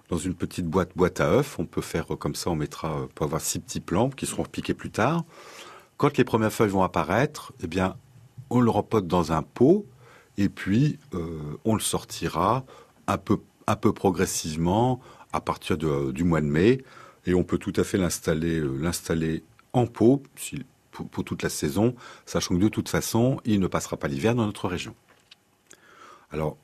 dans 0.08 0.18
une 0.18 0.34
petite 0.34 0.66
boîte 0.66 0.90
boîte 0.94 1.20
à 1.20 1.30
œufs. 1.30 1.58
On 1.58 1.66
peut 1.66 1.80
faire 1.80 2.06
comme 2.18 2.34
ça. 2.34 2.50
On 2.50 2.56
mettra, 2.56 3.08
peut 3.14 3.24
avoir 3.24 3.40
six 3.40 3.58
petits 3.58 3.80
plants 3.80 4.10
qui 4.10 4.26
seront 4.26 4.42
repiqués 4.44 4.74
plus 4.74 4.90
tard. 4.90 5.24
Quand 5.96 6.16
les 6.18 6.24
premières 6.24 6.52
feuilles 6.52 6.70
vont 6.70 6.82
apparaître, 6.82 7.52
eh 7.62 7.66
bien, 7.66 7.96
on 8.50 8.60
le 8.60 8.70
repote 8.70 9.06
dans 9.06 9.32
un 9.32 9.42
pot 9.42 9.86
et 10.36 10.48
puis 10.48 10.98
euh, 11.14 11.58
on 11.64 11.74
le 11.74 11.80
sortira 11.80 12.64
un 13.06 13.18
peu 13.18 13.38
un 13.66 13.76
peu 13.76 13.92
progressivement 13.92 15.00
à 15.32 15.40
partir 15.40 15.76
du 15.76 16.24
mois 16.24 16.40
de 16.40 16.46
mai. 16.46 16.82
Et 17.26 17.34
on 17.34 17.44
peut 17.44 17.58
tout 17.58 17.72
à 17.76 17.84
fait 17.84 17.98
l'installer, 17.98 18.58
euh, 18.58 18.76
l'installer 18.80 19.44
en 19.72 19.86
pot 19.86 20.22
pour, 20.90 21.24
toute 21.24 21.42
la 21.42 21.48
saison, 21.48 21.94
sachant 22.26 22.56
que 22.56 22.60
de 22.60 22.68
toute 22.68 22.88
façon, 22.88 23.40
il 23.44 23.60
ne 23.60 23.66
passera 23.66 23.96
pas 23.96 24.08
l'hiver 24.08 24.34
dans 24.34 24.44
notre 24.44 24.68
région. 24.68 24.94
Alors, 26.32 26.56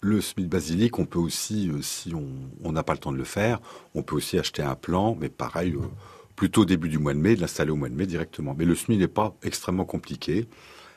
le 0.00 0.20
Smith 0.20 0.48
basilic, 0.48 0.98
on 0.98 1.06
peut 1.06 1.18
aussi, 1.18 1.68
euh, 1.68 1.82
si 1.82 2.14
on 2.14 2.72
n'a 2.72 2.82
pas 2.82 2.92
le 2.92 2.98
temps 2.98 3.12
de 3.12 3.16
le 3.16 3.24
faire, 3.24 3.60
on 3.94 4.02
peut 4.02 4.14
aussi 4.14 4.38
acheter 4.38 4.62
un 4.62 4.76
plant, 4.76 5.16
mais 5.18 5.28
pareil, 5.28 5.72
euh, 5.72 5.80
plutôt 6.36 6.64
début 6.64 6.88
du 6.88 6.98
mois 6.98 7.14
de 7.14 7.18
mai, 7.18 7.34
de 7.34 7.40
l'installer 7.40 7.70
au 7.70 7.76
mois 7.76 7.88
de 7.88 7.94
mai 7.94 8.06
directement. 8.06 8.54
Mais 8.56 8.64
le 8.64 8.74
Smith 8.74 8.98
n'est 8.98 9.08
pas 9.08 9.34
extrêmement 9.42 9.84
compliqué 9.84 10.46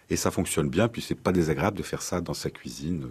et 0.10 0.16
ça 0.16 0.32
fonctionne 0.32 0.70
bien, 0.70 0.88
puis 0.88 1.02
c'est 1.02 1.16
pas 1.16 1.32
désagréable 1.32 1.78
de 1.78 1.84
faire 1.84 2.02
ça 2.02 2.22
dans 2.22 2.34
sa 2.34 2.50
cuisine. 2.50 3.08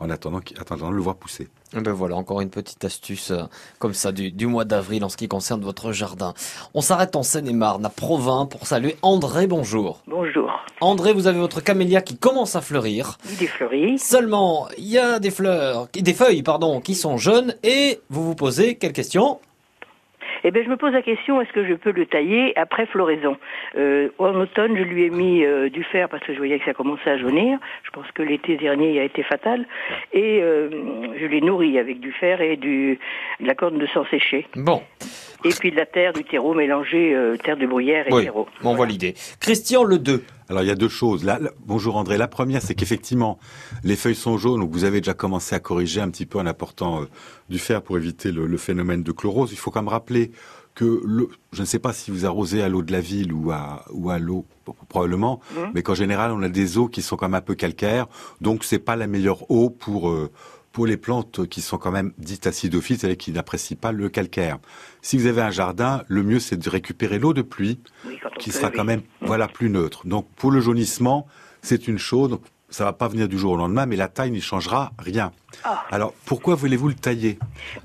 En 0.00 0.08
attendant, 0.10 0.40
attendant 0.58 0.90
de 0.90 0.96
le 0.96 1.02
voir 1.02 1.16
pousser. 1.16 1.48
Eh 1.76 1.80
ben 1.80 1.92
voilà, 1.92 2.16
encore 2.16 2.40
une 2.40 2.50
petite 2.50 2.84
astuce 2.84 3.30
euh, 3.30 3.42
comme 3.78 3.94
ça 3.94 4.10
du, 4.12 4.46
mois 4.46 4.64
d'avril 4.64 5.04
en 5.04 5.08
ce 5.08 5.16
qui 5.16 5.28
concerne 5.28 5.60
votre 5.60 5.92
jardin. 5.92 6.34
On 6.74 6.80
s'arrête 6.80 7.14
en 7.16 7.22
Seine-et-Marne, 7.22 7.84
à 7.84 7.90
Provins, 7.90 8.46
pour 8.46 8.66
saluer 8.66 8.96
André. 9.02 9.46
Bonjour. 9.46 10.00
Bonjour. 10.06 10.50
André, 10.80 11.12
vous 11.12 11.26
avez 11.26 11.38
votre 11.38 11.60
camélia 11.60 12.00
qui 12.00 12.16
commence 12.16 12.56
à 12.56 12.60
fleurir. 12.60 13.18
Il 13.30 13.44
est 13.44 13.46
fleuri. 13.46 13.98
Seulement, 13.98 14.68
il 14.78 14.86
y 14.88 14.98
a 14.98 15.20
des 15.20 15.30
fleurs, 15.30 15.86
des 15.92 16.14
feuilles, 16.14 16.42
pardon, 16.42 16.80
qui 16.80 16.94
sont 16.94 17.18
jeunes 17.18 17.54
et 17.62 18.00
vous 18.08 18.24
vous 18.24 18.34
posez 18.34 18.76
quelle 18.76 18.94
question 18.94 19.38
eh 20.44 20.50
bien, 20.50 20.62
je 20.62 20.68
me 20.68 20.76
pose 20.76 20.92
la 20.92 21.02
question, 21.02 21.40
est-ce 21.40 21.52
que 21.52 21.66
je 21.66 21.74
peux 21.74 21.92
le 21.92 22.06
tailler 22.06 22.56
après 22.58 22.86
floraison? 22.86 23.36
Euh, 23.76 24.08
En 24.18 24.34
automne, 24.34 24.76
je 24.76 24.82
lui 24.82 25.04
ai 25.04 25.10
mis 25.10 25.44
euh, 25.44 25.68
du 25.68 25.82
fer 25.84 26.08
parce 26.08 26.24
que 26.24 26.32
je 26.32 26.38
voyais 26.38 26.58
que 26.58 26.64
ça 26.64 26.74
commençait 26.74 27.10
à 27.10 27.18
jaunir. 27.18 27.58
Je 27.84 27.90
pense 27.90 28.06
que 28.12 28.22
l'été 28.22 28.56
dernier 28.56 28.98
a 29.00 29.04
été 29.04 29.22
fatal. 29.22 29.66
Et 30.12 30.40
euh, 30.42 30.70
je 31.20 31.26
l'ai 31.26 31.40
nourri 31.40 31.78
avec 31.78 32.00
du 32.00 32.12
fer 32.12 32.40
et 32.40 32.56
du, 32.56 32.98
de 33.40 33.46
la 33.46 33.54
corne 33.54 33.78
de 33.78 33.86
sang 33.86 34.04
séché. 34.10 34.46
Bon. 34.56 34.82
Et 35.44 35.50
puis 35.58 35.70
de 35.70 35.76
la 35.76 35.86
terre, 35.86 36.12
du 36.12 36.24
terreau 36.24 36.52
mélangé, 36.54 37.16
terre 37.42 37.56
de 37.56 37.66
bruyère 37.66 38.06
et 38.08 38.12
oui, 38.12 38.24
terreau. 38.24 38.46
on 38.62 38.74
voit 38.74 38.86
l'idée. 38.86 39.14
Christian, 39.40 39.84
le 39.84 39.98
2. 39.98 40.22
Alors 40.50 40.64
il 40.64 40.66
y 40.66 40.72
a 40.72 40.74
deux 40.74 40.88
choses. 40.88 41.22
Là, 41.22 41.38
bonjour 41.64 41.96
André. 41.96 42.18
La 42.18 42.26
première, 42.26 42.60
c'est 42.60 42.74
qu'effectivement, 42.74 43.38
les 43.84 43.94
feuilles 43.94 44.16
sont 44.16 44.36
jaunes, 44.36 44.58
donc 44.60 44.72
vous 44.72 44.82
avez 44.82 45.00
déjà 45.00 45.14
commencé 45.14 45.54
à 45.54 45.60
corriger 45.60 46.00
un 46.00 46.10
petit 46.10 46.26
peu 46.26 46.40
en 46.40 46.46
apportant 46.46 47.02
euh, 47.02 47.04
du 47.48 47.60
fer 47.60 47.80
pour 47.82 47.96
éviter 47.96 48.32
le, 48.32 48.56
phénomène 48.56 49.04
de 49.04 49.12
chlorose. 49.12 49.52
Il 49.52 49.58
faut 49.58 49.70
quand 49.70 49.80
même 49.80 49.88
rappeler 49.88 50.32
que 50.74 51.02
le, 51.04 51.28
je 51.52 51.60
ne 51.60 51.66
sais 51.66 51.78
pas 51.78 51.92
si 51.92 52.10
vous 52.10 52.26
arrosez 52.26 52.62
à 52.62 52.68
l'eau 52.68 52.82
de 52.82 52.90
la 52.90 53.00
ville 53.00 53.32
ou 53.32 53.52
à, 53.52 53.84
ou 53.92 54.10
à 54.10 54.18
l'eau 54.18 54.44
probablement, 54.88 55.38
mmh. 55.54 55.60
mais 55.74 55.82
qu'en 55.84 55.94
général 55.94 56.32
on 56.32 56.42
a 56.42 56.48
des 56.48 56.78
eaux 56.78 56.88
qui 56.88 57.02
sont 57.02 57.16
quand 57.16 57.26
même 57.26 57.34
un 57.34 57.40
peu 57.40 57.54
calcaires, 57.54 58.06
donc 58.40 58.64
c'est 58.64 58.78
pas 58.78 58.96
la 58.96 59.06
meilleure 59.06 59.50
eau 59.50 59.70
pour 59.70 60.10
euh, 60.10 60.30
pour 60.72 60.86
les 60.86 60.96
plantes 60.96 61.46
qui 61.48 61.60
sont 61.60 61.78
quand 61.78 61.90
même 61.90 62.12
dites 62.18 62.46
acidophiles, 62.46 62.98
c'est-à-dire 62.98 63.18
qui 63.18 63.32
n'apprécient 63.32 63.76
pas 63.76 63.92
le 63.92 64.08
calcaire. 64.08 64.58
Si 65.02 65.16
vous 65.18 65.26
avez 65.26 65.42
un 65.42 65.50
jardin, 65.50 66.02
le 66.08 66.22
mieux 66.22 66.40
c'est 66.40 66.56
de 66.56 66.70
récupérer 66.70 67.18
l'eau 67.18 67.32
de 67.32 67.42
pluie, 67.42 67.80
qui 68.38 68.50
sera 68.50 68.70
quand 68.70 68.84
même 68.84 69.02
voilà 69.20 69.48
plus 69.48 69.70
neutre. 69.70 70.06
Donc 70.06 70.28
pour 70.36 70.50
le 70.50 70.60
jaunissement, 70.60 71.26
c'est 71.62 71.88
une 71.88 71.98
chose 71.98 72.38
ça 72.70 72.84
va 72.84 72.92
pas 72.92 73.08
venir 73.08 73.28
du 73.28 73.36
jour 73.38 73.52
au 73.52 73.56
lendemain, 73.56 73.86
mais 73.86 73.96
la 73.96 74.08
taille 74.08 74.30
n'y 74.30 74.40
changera 74.40 74.92
rien. 74.98 75.32
Ah. 75.64 75.84
Alors, 75.90 76.14
pourquoi 76.24 76.54
voulez-vous 76.54 76.88
le 76.88 76.94
tailler? 76.94 77.38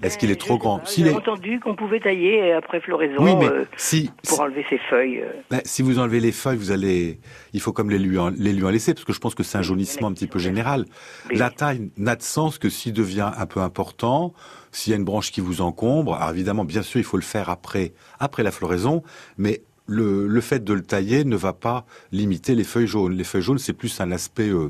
Est-ce 0.03 0.17
qu'il 0.17 0.29
est 0.29 0.39
trop 0.39 0.57
grand 0.57 0.81
J'ai 0.85 1.13
entendu 1.13 1.59
qu'on 1.59 1.75
pouvait 1.75 1.99
tailler 1.99 2.53
après 2.53 2.79
floraison 2.79 3.15
oui, 3.19 3.35
mais 3.35 3.47
euh, 3.47 3.65
si, 3.75 4.11
pour 4.27 4.41
enlever 4.41 4.63
ses 4.69 4.77
feuilles. 4.89 5.21
Euh. 5.21 5.31
Ben, 5.49 5.61
si 5.65 5.81
vous 5.81 5.97
enlevez 5.97 6.19
les 6.19 6.31
feuilles, 6.31 6.57
vous 6.57 6.71
allez, 6.71 7.19
il 7.53 7.59
faut 7.59 7.73
comme 7.73 7.89
les 7.89 7.97
lui 7.97 8.17
en, 8.19 8.29
les 8.29 8.53
lui 8.53 8.63
en 8.63 8.69
laisser, 8.69 8.93
parce 8.93 9.05
que 9.05 9.13
je 9.13 9.19
pense 9.19 9.33
que 9.33 9.43
c'est 9.43 9.57
un 9.57 9.63
jaunissement 9.63 10.07
un 10.07 10.13
petit 10.13 10.27
peu 10.27 10.39
général. 10.39 10.85
La 11.31 11.49
taille 11.49 11.89
n'a 11.97 12.15
de 12.15 12.21
sens 12.21 12.59
que 12.59 12.69
s'il 12.69 12.93
devient 12.93 13.31
un 13.35 13.45
peu 13.47 13.61
important, 13.61 14.33
s'il 14.71 14.91
y 14.91 14.93
a 14.93 14.97
une 14.97 15.05
branche 15.05 15.31
qui 15.31 15.41
vous 15.41 15.61
encombre. 15.61 16.15
Alors 16.15 16.29
évidemment, 16.29 16.65
bien 16.65 16.83
sûr, 16.83 16.99
il 16.99 17.05
faut 17.05 17.17
le 17.17 17.23
faire 17.23 17.49
après, 17.49 17.93
après 18.19 18.43
la 18.43 18.51
floraison, 18.51 19.01
mais 19.37 19.61
le, 19.87 20.27
le, 20.27 20.41
fait 20.41 20.63
de 20.63 20.73
le 20.73 20.81
tailler 20.81 21.23
ne 21.23 21.35
va 21.35 21.53
pas 21.53 21.85
limiter 22.11 22.55
les 22.55 22.63
feuilles 22.63 22.87
jaunes. 22.87 23.13
Les 23.13 23.23
feuilles 23.23 23.41
jaunes, 23.41 23.57
c'est 23.57 23.73
plus 23.73 23.99
un 24.01 24.11
aspect, 24.11 24.49
euh, 24.49 24.69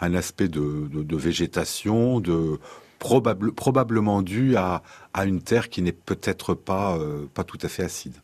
un 0.00 0.14
aspect 0.14 0.48
de, 0.48 0.88
de, 0.88 1.02
de, 1.02 1.16
végétation, 1.16 2.20
de 2.20 2.58
probable, 2.98 3.52
probablement 3.52 4.22
dû 4.22 4.56
à, 4.56 4.82
à 5.14 5.24
une 5.24 5.40
terre 5.42 5.68
qui 5.68 5.82
n'est 5.82 5.92
peut-être 5.92 6.54
pas, 6.54 6.96
euh, 6.98 7.26
pas 7.34 7.44
tout 7.44 7.58
à 7.62 7.68
fait 7.68 7.82
acide, 7.84 8.14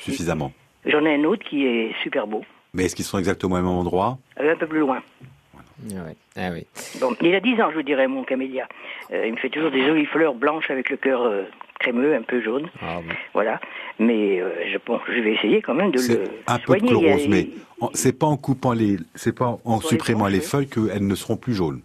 suffisamment. 0.00 0.52
J'en 0.86 1.04
ai 1.04 1.14
un 1.14 1.24
autre 1.24 1.44
qui 1.48 1.64
est 1.66 1.92
super 2.02 2.26
beau. 2.26 2.44
Mais 2.74 2.84
est-ce 2.86 2.96
qu'ils 2.96 3.04
sont 3.04 3.18
exactement 3.18 3.54
au 3.54 3.58
même 3.58 3.66
endroit? 3.66 4.18
Euh, 4.40 4.52
Un 4.52 4.56
peu 4.56 4.66
plus 4.66 4.80
loin. 4.80 5.00
Ah 6.36 6.50
oui. 6.54 6.66
Bon, 7.00 7.14
il 7.20 7.34
a 7.34 7.40
10 7.40 7.60
ans, 7.60 7.70
je 7.70 7.76
vous 7.76 7.82
dirais, 7.82 8.06
mon 8.06 8.24
camélia. 8.24 8.66
il 9.10 9.32
me 9.32 9.36
fait 9.36 9.50
toujours 9.50 9.70
des 9.70 9.84
jolies 9.86 10.06
fleurs 10.06 10.34
blanches 10.34 10.70
avec 10.70 10.88
le 10.88 10.96
cœur 10.96 11.30
crémeux, 11.80 12.14
un 12.14 12.22
peu 12.22 12.40
jaune. 12.42 12.68
Ah 12.80 13.00
voilà. 13.34 13.60
Mais 13.98 14.40
euh, 14.40 14.50
je, 14.72 14.78
bon, 14.84 14.98
je 15.06 15.20
vais 15.20 15.34
essayer 15.34 15.62
quand 15.62 15.74
même 15.74 15.92
de 15.92 15.98
le 16.00 16.24
un 16.46 16.58
peu 16.58 16.76
de 16.78 16.86
chlorose, 16.86 17.28
mais 17.28 17.48
c'est 17.92 18.18
pas 18.18 18.26
en 18.26 18.36
coupant 18.36 18.72
les, 18.72 18.98
c'est 19.14 19.34
pas 19.34 19.58
en 19.64 19.80
supprimant 19.80 20.26
les, 20.26 20.34
les 20.34 20.40
feuilles 20.40 20.66
qu'elles 20.66 21.06
ne 21.06 21.14
seront 21.14 21.36
plus 21.36 21.54
jaunes. 21.54 21.80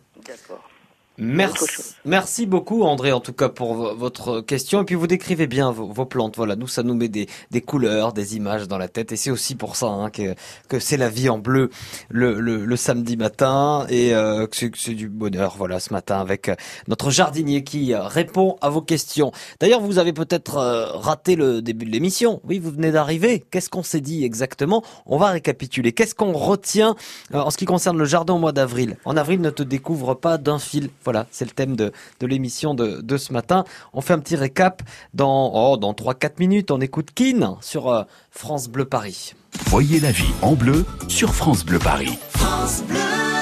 Merci, 1.21 1.65
merci 2.05 2.45
beaucoup 2.45 2.83
André 2.83 3.11
en 3.11 3.19
tout 3.19 3.33
cas 3.33 3.49
pour 3.49 3.93
votre 3.93 4.39
question 4.39 4.81
et 4.81 4.85
puis 4.85 4.95
vous 4.95 5.05
décrivez 5.05 5.47
bien 5.47 5.69
vos, 5.69 6.05
plantes. 6.05 6.37
Voilà, 6.37 6.55
nous 6.55 6.67
ça 6.67 6.81
nous 6.81 6.93
met 6.93 7.09
des, 7.09 7.27
des, 7.51 7.59
couleurs, 7.59 8.13
des 8.13 8.37
images 8.37 8.69
dans 8.69 8.77
la 8.77 8.87
tête 8.87 9.11
et 9.11 9.17
c'est 9.17 9.29
aussi 9.29 9.55
pour 9.55 9.75
ça 9.75 9.87
hein, 9.87 10.09
que, 10.11 10.33
que 10.69 10.79
c'est 10.79 10.95
la 10.95 11.09
vie 11.09 11.27
en 11.27 11.37
bleu 11.37 11.71
le, 12.07 12.39
le, 12.39 12.63
le 12.63 12.75
samedi 12.77 13.17
matin 13.17 13.85
et 13.89 14.15
euh, 14.15 14.47
que 14.47 14.55
c'est 14.77 14.93
du 14.93 15.09
bonheur. 15.09 15.55
Voilà, 15.57 15.81
ce 15.81 15.91
matin 15.91 16.21
avec 16.21 16.47
euh, 16.47 16.55
notre 16.87 17.09
jardinier 17.09 17.65
qui 17.65 17.93
euh, 17.93 18.01
répond 18.03 18.55
à 18.61 18.69
vos 18.69 18.81
questions. 18.81 19.33
D'ailleurs, 19.59 19.81
vous 19.81 19.97
avez 19.97 20.13
peut-être 20.13 20.55
raté 20.55 21.35
le 21.35 21.61
début 21.61 21.85
de 21.85 21.91
l'émission. 21.91 22.39
Oui, 22.45 22.59
vous 22.59 22.71
venez 22.71 22.91
d'arriver. 22.91 23.43
Qu'est-ce 23.51 23.69
qu'on 23.69 23.83
s'est 23.83 23.99
dit 23.99 24.23
exactement? 24.23 24.83
On 25.05 25.17
va 25.17 25.31
récapituler. 25.31 25.91
Qu'est-ce 25.91 26.15
qu'on 26.15 26.31
retient 26.31 26.95
en 27.33 27.49
ce 27.51 27.57
qui 27.57 27.65
concerne 27.65 27.97
le 27.97 28.05
jardin 28.05 28.35
au 28.35 28.39
mois 28.39 28.53
d'avril? 28.53 28.95
En 29.03 29.17
avril, 29.17 29.41
ne 29.41 29.49
te 29.49 29.63
découvre 29.63 30.13
pas 30.13 30.37
d'un 30.37 30.59
fil. 30.59 30.89
Voilà, 31.03 31.08
c'est 31.31 31.45
le 31.45 31.51
thème 31.51 31.75
de, 31.75 31.91
l'émission 32.21 32.73
de, 32.73 33.17
ce 33.17 33.33
matin. 33.33 33.65
On 33.93 34.01
fait 34.01 34.13
un 34.13 34.19
petit 34.19 34.35
récap 34.35 34.81
dans, 35.13 35.51
oh, 35.53 35.77
dans 35.77 35.93
3-4 35.93 36.33
minutes. 36.39 36.71
On 36.71 36.81
écoute 36.81 37.09
Keane 37.13 37.55
sur 37.61 37.89
euh, 37.89 38.03
France 38.31 38.67
Bleu 38.67 38.85
Paris. 38.85 39.33
Voyez 39.67 39.99
la 39.99 40.11
vie 40.11 40.31
en 40.41 40.53
bleu 40.53 40.85
sur 41.07 41.33
France 41.33 41.65
Bleu 41.65 41.79
Paris. 41.79 42.17
France 42.31 42.83
Bleu. 42.83 43.38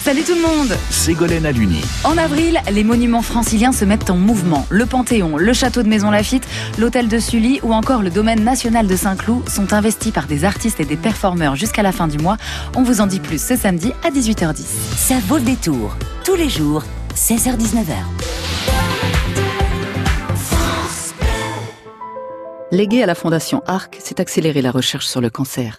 Salut 0.00 0.22
tout 0.22 0.34
le 0.34 0.40
monde 0.40 0.78
Ségolène 0.88 1.44
Aluni. 1.44 1.82
En 2.04 2.16
avril, 2.16 2.58
les 2.72 2.84
monuments 2.84 3.20
franciliens 3.20 3.70
se 3.70 3.84
mettent 3.84 4.08
en 4.08 4.16
mouvement. 4.16 4.66
Le 4.70 4.86
Panthéon, 4.86 5.36
le 5.36 5.52
château 5.52 5.82
de 5.82 5.88
Maison 5.88 6.10
Lafitte, 6.10 6.48
l'hôtel 6.78 7.06
de 7.06 7.18
Sully 7.18 7.60
ou 7.62 7.74
encore 7.74 8.00
le 8.00 8.08
domaine 8.08 8.42
national 8.42 8.86
de 8.86 8.96
Saint-Cloud 8.96 9.46
sont 9.50 9.74
investis 9.74 10.10
par 10.10 10.26
des 10.26 10.44
artistes 10.46 10.80
et 10.80 10.86
des 10.86 10.96
performeurs 10.96 11.54
jusqu'à 11.54 11.82
la 11.82 11.92
fin 11.92 12.08
du 12.08 12.16
mois. 12.16 12.38
On 12.74 12.82
vous 12.82 13.02
en 13.02 13.06
dit 13.06 13.20
plus 13.20 13.38
ce 13.44 13.56
samedi 13.56 13.92
à 14.02 14.08
18h10. 14.08 14.64
Ça 14.96 15.16
vaut 15.28 15.36
le 15.36 15.42
détour. 15.42 15.94
Tous 16.24 16.34
les 16.34 16.48
jours, 16.48 16.82
16h-19h. 17.14 17.92
Légué 22.72 23.02
à 23.02 23.06
la 23.06 23.14
Fondation 23.14 23.62
ARC, 23.66 23.98
c'est 24.02 24.18
accélérer 24.18 24.62
la 24.62 24.70
recherche 24.70 25.06
sur 25.06 25.20
le 25.20 25.28
cancer. 25.28 25.78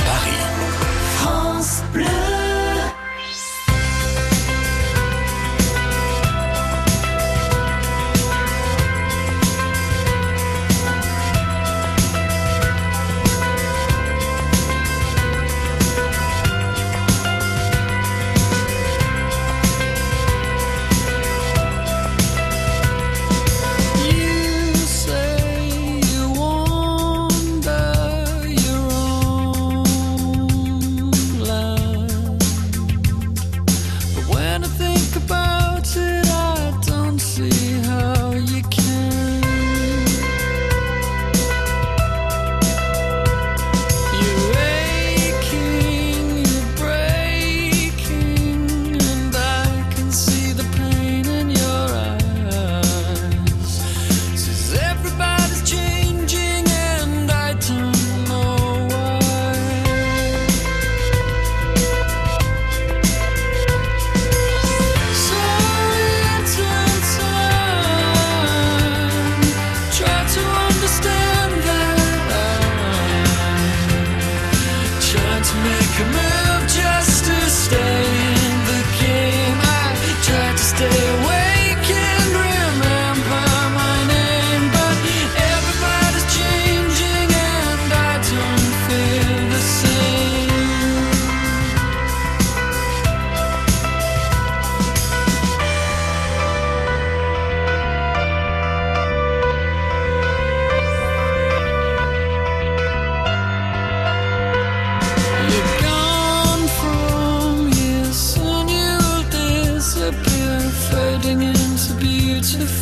Paris. 112.57 112.80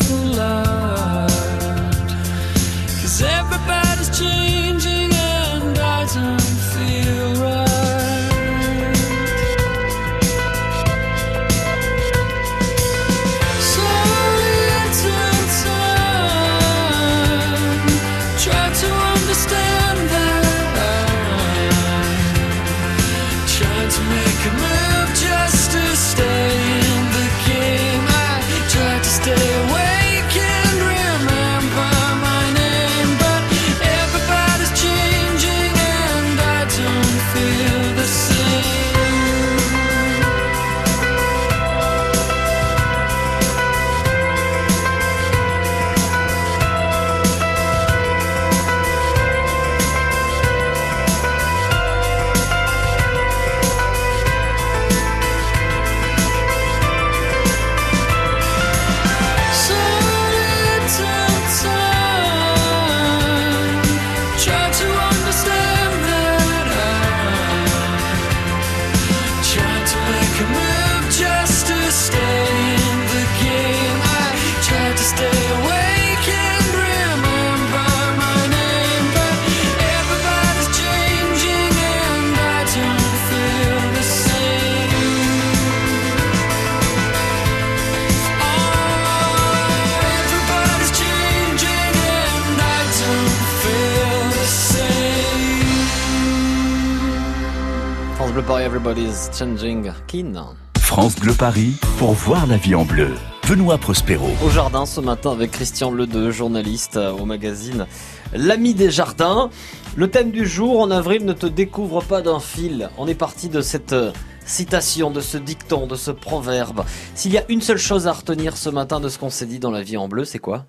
Changing 99.40 99.90
Keen. 100.06 100.38
France 100.78 101.16
Bleu 101.16 101.34
Paris 101.34 101.78
pour 101.98 102.12
voir 102.12 102.46
la 102.46 102.58
vie 102.58 102.76
en 102.76 102.84
bleu. 102.84 103.08
Benoît 103.48 103.78
Prospero. 103.78 104.28
Au 104.46 104.50
jardin 104.50 104.86
ce 104.86 105.00
matin 105.00 105.32
avec 105.32 105.52
Christian 105.52 105.92
Ledeux, 105.92 106.30
journaliste 106.30 106.98
au 106.98 107.24
magazine 107.24 107.88
L'ami 108.34 108.74
des 108.74 108.92
jardins. 108.92 109.50
Le 109.96 110.10
thème 110.12 110.32
du 110.32 110.46
jour 110.46 110.82
en 110.82 110.92
avril 110.92 111.24
ne 111.24 111.32
te 111.32 111.46
découvre 111.46 112.04
pas 112.04 112.22
d'un 112.22 112.42
fil. 112.42 112.90
On 112.98 113.08
est 113.08 113.16
parti 113.16 113.48
de 113.48 113.62
cette 113.62 113.94
euh, 113.94 114.12
citation, 114.46 115.10
de 115.10 115.22
ce 115.22 115.38
dicton, 115.38 115.88
de 115.88 115.96
ce 115.96 116.12
proverbe. 116.12 116.84
S'il 117.16 117.32
y 117.32 117.38
a 117.38 117.46
une 117.48 117.62
seule 117.62 117.78
chose 117.78 118.08
à 118.08 118.12
retenir 118.12 118.58
ce 118.58 118.70
matin 118.70 119.00
de 119.00 119.08
ce 119.08 119.20
qu'on 119.20 119.30
s'est 119.30 119.46
dit 119.46 119.60
dans 119.60 119.72
la 119.72 119.84
vie 119.84 119.96
en 119.96 120.10
bleu, 120.10 120.26
c'est 120.26 120.40
quoi? 120.40 120.66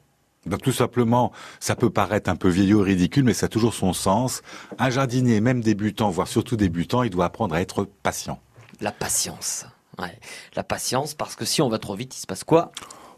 Donc 0.47 0.63
tout 0.63 0.73
simplement, 0.73 1.33
ça 1.59 1.75
peut 1.75 1.91
paraître 1.91 2.31
un 2.31 2.37
peu 2.37 2.49
vieillot, 2.49 2.83
ridicule, 2.83 3.25
mais 3.25 3.35
ça 3.35 3.47
a 3.47 3.49
toujours 3.49 3.75
son 3.75 3.93
sens. 3.93 4.43
Un 4.79 4.91
jardinier, 4.91 5.41
même 5.41 5.61
débutant, 5.61 6.09
voire 6.11 6.29
surtout 6.29 6.57
débutant, 6.57 7.03
il 7.03 7.11
doit 7.11 7.25
apprendre 7.25 7.57
à 7.57 7.61
être 7.61 7.89
patient. 8.05 8.41
La 8.81 8.93
patience. 8.93 9.67
Ouais. 9.99 10.19
La 10.57 10.65
patience, 10.65 11.15
parce 11.15 11.37
que 11.37 11.45
si 11.45 11.61
on 11.61 11.69
va 11.69 11.79
trop 11.79 11.95
vite, 11.95 12.17
il 12.17 12.21
se 12.21 12.27
passe 12.27 12.45
quoi? 12.45 12.73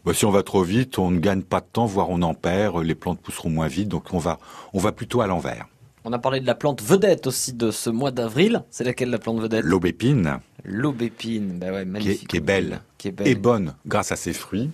Bah, 0.05 0.13
si 0.13 0.25
on 0.25 0.31
va 0.31 0.43
trop 0.43 0.63
vite, 0.63 0.99
on 0.99 1.11
ne 1.11 1.19
gagne 1.19 1.43
pas 1.43 1.61
de 1.61 1.65
temps, 1.71 1.85
voire 1.85 2.09
on 2.09 2.21
en 2.21 2.33
perd. 2.33 2.83
Les 2.83 2.95
plantes 2.95 3.21
pousseront 3.21 3.49
moins 3.49 3.67
vite, 3.67 3.87
donc 3.87 4.13
on 4.13 4.17
va, 4.17 4.39
on 4.73 4.79
va 4.79 4.91
plutôt 4.91 5.21
à 5.21 5.27
l'envers. 5.27 5.67
On 6.03 6.11
a 6.11 6.19
parlé 6.19 6.41
de 6.41 6.45
la 6.45 6.55
plante 6.55 6.81
vedette 6.81 7.27
aussi 7.27 7.53
de 7.53 7.71
ce 7.71 7.89
mois 7.89 8.11
d'avril. 8.11 8.63
C'est 8.69 8.83
laquelle 8.83 9.09
la 9.09 9.19
plante 9.19 9.39
vedette? 9.39 9.63
L'aubépine. 9.63 10.39
L'aubépine, 10.65 11.59
bah 11.59 11.71
ouais, 11.71 11.85
magnifique. 11.85 12.27
Qui 12.27 12.37
est, 12.37 12.41
belle. 12.41 12.81
Qui 12.97 13.07
est 13.07 13.11
belle. 13.11 13.27
Et 13.27 13.35
bonne 13.35 13.75
grâce 13.85 14.11
à 14.11 14.17
ses 14.17 14.33
fruits. 14.33 14.69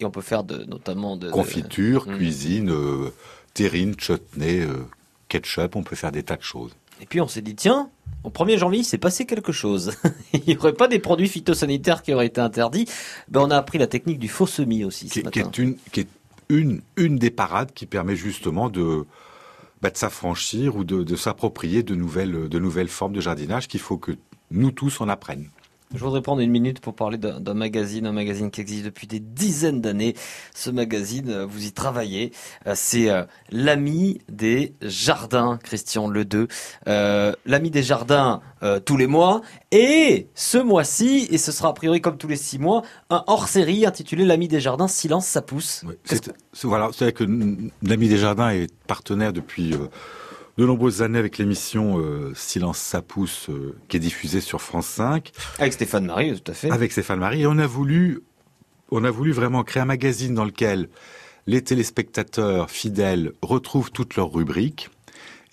Et 0.00 0.06
on 0.06 0.10
peut 0.10 0.22
faire 0.22 0.44
de, 0.44 0.64
notamment 0.64 1.18
de... 1.18 1.30
Confiture, 1.30 2.06
de... 2.06 2.16
cuisine, 2.16 2.70
euh, 2.70 3.12
terrine, 3.52 3.94
chutney, 3.98 4.60
euh, 4.60 4.86
ketchup, 5.28 5.76
on 5.76 5.82
peut 5.82 5.96
faire 5.96 6.12
des 6.12 6.22
tas 6.22 6.36
de 6.36 6.42
choses. 6.42 6.74
Et 7.02 7.06
puis 7.06 7.20
on 7.20 7.26
s'est 7.28 7.42
dit, 7.42 7.56
tiens, 7.56 7.90
au 8.24 8.30
1er 8.30 8.56
janvier, 8.56 8.80
il 8.80 8.84
s'est 8.84 8.96
passé 8.96 9.26
quelque 9.26 9.52
chose. 9.52 9.92
il 10.32 10.42
n'y 10.46 10.56
aurait 10.56 10.72
pas 10.72 10.88
des 10.88 11.00
produits 11.00 11.28
phytosanitaires 11.28 12.02
qui 12.02 12.14
auraient 12.14 12.26
été 12.26 12.40
interdits. 12.40 12.86
Ben, 13.28 13.40
on 13.40 13.50
a 13.50 13.56
appris 13.56 13.78
la 13.78 13.88
technique 13.88 14.20
du 14.20 14.28
faux 14.28 14.46
semis 14.46 14.84
aussi 14.84 15.08
ce 15.08 15.14
qui, 15.14 15.22
matin. 15.24 15.42
Qui 15.42 15.60
est, 15.60 15.64
une, 15.64 15.76
qui 15.90 16.00
est 16.00 16.08
une, 16.48 16.80
une 16.96 17.18
des 17.18 17.30
parades 17.30 17.72
qui 17.72 17.86
permet 17.86 18.14
justement 18.14 18.68
de, 18.70 19.04
bah, 19.82 19.90
de 19.90 19.96
s'affranchir 19.96 20.76
ou 20.76 20.84
de, 20.84 21.02
de 21.02 21.16
s'approprier 21.16 21.82
de 21.82 21.96
nouvelles, 21.96 22.48
de 22.48 22.58
nouvelles 22.60 22.88
formes 22.88 23.12
de 23.12 23.20
jardinage 23.20 23.66
qu'il 23.66 23.80
faut 23.80 23.98
que 23.98 24.12
nous 24.52 24.70
tous 24.70 25.00
en 25.00 25.08
apprennent. 25.08 25.48
Je 25.94 26.02
voudrais 26.02 26.22
prendre 26.22 26.40
une 26.40 26.50
minute 26.50 26.80
pour 26.80 26.94
parler 26.94 27.18
d'un 27.18 27.54
magazine, 27.54 28.06
un 28.06 28.12
magazine 28.12 28.50
qui 28.50 28.60
existe 28.60 28.84
depuis 28.84 29.06
des 29.06 29.20
dizaines 29.20 29.80
d'années. 29.80 30.14
Ce 30.54 30.70
magazine, 30.70 31.28
euh, 31.28 31.46
vous 31.46 31.66
y 31.66 31.72
travaillez, 31.72 32.32
euh, 32.66 32.72
c'est 32.74 33.10
euh, 33.10 33.24
l'ami 33.50 34.20
des 34.30 34.74
jardins, 34.80 35.58
Christian 35.62 36.08
Le 36.08 36.22
Euh, 36.88 37.32
l'ami 37.44 37.70
des 37.70 37.82
jardins 37.82 38.40
euh, 38.62 38.80
tous 38.80 38.96
les 38.96 39.06
mois 39.06 39.42
et 39.70 40.28
ce 40.34 40.56
mois-ci, 40.56 41.26
et 41.30 41.36
ce 41.36 41.52
sera 41.52 41.68
a 41.68 41.72
priori 41.72 42.00
comme 42.00 42.16
tous 42.16 42.28
les 42.28 42.36
six 42.36 42.58
mois, 42.58 42.82
un 43.10 43.24
hors-série 43.26 43.84
intitulé 43.84 44.24
l'ami 44.24 44.48
des 44.48 44.60
jardins, 44.60 44.88
silence 44.88 45.26
ça 45.26 45.42
pousse. 45.42 45.84
Oui, 45.86 45.94
c'est, 46.04 46.30
voilà, 46.64 46.88
c'est 46.92 47.04
vrai 47.04 47.12
que 47.12 47.24
l'ami 47.82 48.08
des 48.08 48.16
jardins 48.16 48.50
est 48.50 48.72
partenaire 48.86 49.32
depuis 49.32 49.74
de 50.58 50.66
nombreuses 50.66 51.02
années 51.02 51.18
avec 51.18 51.38
l'émission 51.38 51.98
euh, 51.98 52.32
Silence 52.34 52.78
ça 52.78 53.02
pousse 53.02 53.48
euh, 53.48 53.74
qui 53.88 53.96
est 53.96 54.00
diffusée 54.00 54.40
sur 54.40 54.60
France 54.60 54.86
5 54.86 55.32
avec 55.58 55.72
Stéphane 55.72 56.06
Marie 56.06 56.40
tout 56.40 56.50
à 56.50 56.54
fait. 56.54 56.70
Avec 56.70 56.92
Stéphane 56.92 57.18
Marie. 57.18 57.42
Et 57.42 57.46
on 57.46 57.58
a 57.58 57.66
voulu 57.66 58.22
on 58.90 59.04
a 59.04 59.10
voulu 59.10 59.32
vraiment 59.32 59.64
créer 59.64 59.82
un 59.82 59.86
magazine 59.86 60.34
dans 60.34 60.44
lequel 60.44 60.88
les 61.46 61.62
téléspectateurs 61.62 62.70
fidèles 62.70 63.32
retrouvent 63.42 63.90
toutes 63.90 64.16
leurs 64.16 64.32
rubriques 64.32 64.90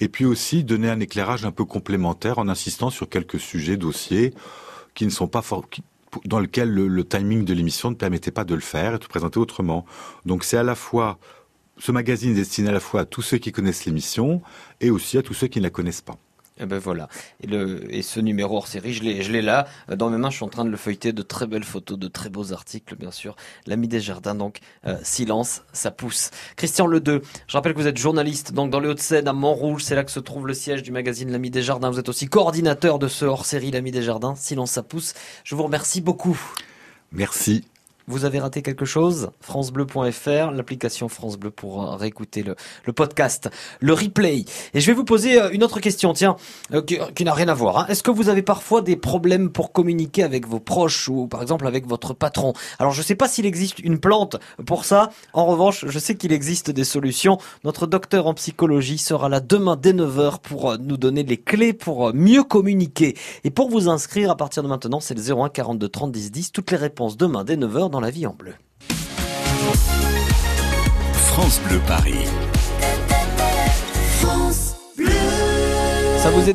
et 0.02 0.10
puis 0.10 0.26
aussi 0.26 0.64
donner 0.64 0.90
un 0.90 1.00
éclairage 1.00 1.46
un 1.46 1.52
peu 1.52 1.66
complémentaire 1.66 2.38
en 2.38 2.48
insistant 2.48 2.90
sur 2.90 3.10
quelques 3.10 3.40
sujets 3.40 3.78
dossiers 3.78 4.34
qui 4.94 5.06
ne 5.06 5.10
sont 5.10 5.28
pas 5.28 5.44
qui, 5.70 5.84
dans 6.26 6.40
lequel 6.40 6.70
le, 6.70 6.88
le 6.88 7.04
timing 7.04 7.46
de 7.46 7.54
l'émission 7.54 7.90
ne 7.90 7.96
permettait 7.96 8.32
pas 8.32 8.44
de 8.44 8.56
le 8.56 8.62
faire 8.62 8.96
et 8.96 9.00
de 9.00 9.06
présenter 9.06 9.40
autrement. 9.40 9.86
Donc 10.26 10.44
c'est 10.44 10.58
à 10.58 10.64
la 10.64 10.76
fois 10.76 11.18
ce 11.80 11.92
magazine 11.92 12.32
est 12.32 12.36
destiné 12.36 12.70
à 12.70 12.74
la 12.74 12.80
fois 12.80 13.02
à 13.02 13.06
tous 13.06 13.22
ceux 13.22 13.38
qui 13.38 13.52
connaissent 13.52 13.86
l'émission 13.86 14.42
et 14.82 14.90
aussi 14.92 15.18
à 15.18 15.22
tous 15.22 15.34
ceux 15.34 15.48
qui 15.48 15.60
ne 15.60 15.64
la 15.64 15.70
connaissent 15.70 16.02
pas. 16.02 16.18
Et 16.62 16.66
ben 16.66 16.78
voilà. 16.78 17.08
Et, 17.42 17.48
le, 17.48 17.94
et 17.94 18.02
ce 18.02 18.20
numéro 18.20 18.58
hors 18.58 18.68
série, 18.68 18.94
je 18.94 19.02
l'ai, 19.02 19.22
je 19.24 19.32
l'ai 19.32 19.42
là. 19.42 19.66
Dans 19.88 20.10
mes 20.10 20.18
mains, 20.18 20.30
je 20.30 20.36
suis 20.36 20.44
en 20.44 20.50
train 20.50 20.66
de 20.66 20.70
le 20.70 20.76
feuilleter. 20.76 21.14
De 21.14 21.22
très 21.22 21.48
belles 21.48 21.64
photos, 21.64 21.98
de 21.98 22.10
très 22.10 22.30
beaux 22.30 22.52
articles, 22.52 22.96
bien 22.98 23.12
sûr. 23.12 23.38
L'ami 23.66 23.88
des 23.88 24.02
jardins, 24.02 24.36
donc, 24.36 24.60
euh, 24.86 24.98
silence, 25.02 25.62
ça 25.72 25.90
pousse. 25.90 26.32
Christian 26.58 26.86
Ledeux, 26.86 27.22
je 27.48 27.54
rappelle 27.54 27.74
que 27.74 27.80
vous 27.80 27.88
êtes 27.88 27.98
journaliste, 27.98 28.52
donc 28.52 28.72
dans 28.72 28.82
les 28.82 28.90
Hauts-de-Seine, 28.90 29.30
à 29.30 29.34
Montrouge. 29.34 29.84
C'est 29.86 29.96
là 29.96 30.04
que 30.04 30.12
se 30.12 30.20
trouve 30.20 30.48
le 30.48 30.54
siège 30.54 30.84
du 30.84 30.92
magazine 30.92 31.32
L'ami 31.32 31.50
des 31.50 31.62
jardins. 31.62 31.90
Vous 31.92 32.00
êtes 32.00 32.10
aussi 32.10 32.28
coordinateur 32.28 33.00
de 33.00 33.08
ce 33.08 33.24
hors 33.24 33.46
série, 33.46 33.72
L'ami 33.72 33.92
des 33.92 34.04
jardins. 34.04 34.36
Silence, 34.36 34.72
ça 34.72 34.84
pousse. 34.84 35.14
Je 35.46 35.56
vous 35.56 35.64
remercie 35.64 36.02
beaucoup. 36.02 36.38
Merci. 37.14 37.64
Vous 38.10 38.26
avez 38.26 38.40
raté 38.40 38.64
quelque 38.64 38.86
chose? 38.86 39.30
francebleu.fr, 39.40 40.50
l'application 40.52 41.10
France 41.10 41.38
Bleu 41.38 41.52
pour 41.52 41.92
réécouter 41.92 42.44
le, 42.44 42.92
podcast, 42.92 43.52
le 43.82 43.94
replay. 43.94 44.46
Et 44.74 44.80
je 44.80 44.88
vais 44.88 44.94
vous 44.94 45.04
poser 45.04 45.40
une 45.52 45.64
autre 45.64 45.80
question, 45.80 46.14
tiens, 46.14 46.36
euh, 46.74 46.82
qui, 46.82 47.24
n'a 47.24 47.34
rien 47.36 47.50
à 47.50 47.54
voir. 47.54 47.78
Hein. 47.78 47.86
Est-ce 47.88 48.02
que 48.02 48.10
vous 48.10 48.28
avez 48.30 48.42
parfois 48.42 48.82
des 48.82 48.96
problèmes 48.96 49.52
pour 49.52 49.72
communiquer 49.72 50.24
avec 50.24 50.48
vos 50.48 50.60
proches 50.60 51.08
ou 51.08 51.28
par 51.28 51.44
exemple 51.44 51.68
avec 51.68 51.86
votre 51.86 52.16
patron? 52.16 52.54
Alors 52.80 52.94
je 52.94 53.02
ne 53.02 53.06
sais 53.06 53.14
pas 53.14 53.28
s'il 53.28 53.46
existe 53.46 53.78
une 53.78 54.00
plante 54.00 54.38
pour 54.66 54.86
ça. 54.86 55.12
En 55.34 55.46
revanche, 55.46 55.86
je 55.88 56.00
sais 56.00 56.16
qu'il 56.16 56.34
existe 56.34 56.72
des 56.72 56.86
solutions. 56.86 57.38
Notre 57.64 57.86
docteur 57.86 58.26
en 58.26 58.34
psychologie 58.34 58.98
sera 58.98 59.30
là 59.30 59.40
demain 59.40 59.76
dès 59.76 59.94
9h 59.94 60.40
pour 60.40 60.80
nous 60.80 60.98
donner 60.98 61.22
les 61.22 61.38
clés 61.38 61.74
pour 61.74 62.12
mieux 62.16 62.44
communiquer. 62.44 63.16
Et 63.44 63.52
pour 63.52 63.70
vous 63.70 63.88
inscrire 63.88 64.32
à 64.32 64.36
partir 64.36 64.64
de 64.64 64.68
maintenant, 64.68 65.00
c'est 65.00 65.14
le 65.14 65.22
01 65.22 65.50
42 65.50 65.88
30 65.88 66.12
10 66.12 66.32
10. 66.32 66.52
Toutes 66.54 66.72
les 66.72 66.78
réponses 66.78 67.16
demain 67.16 67.44
dès 67.44 67.56
9h 67.56 67.99
dans 68.00 68.06
la 68.06 68.12
vie 68.12 68.26
en 68.26 68.34
bleu. 68.34 68.54
France 71.14 71.60
Bleu 71.68 71.82
Paris. 71.86 72.24
France 74.22 74.76
Bleu. 74.96 75.12
Ça 76.20 76.30
vous 76.30 76.40
est 76.40 76.48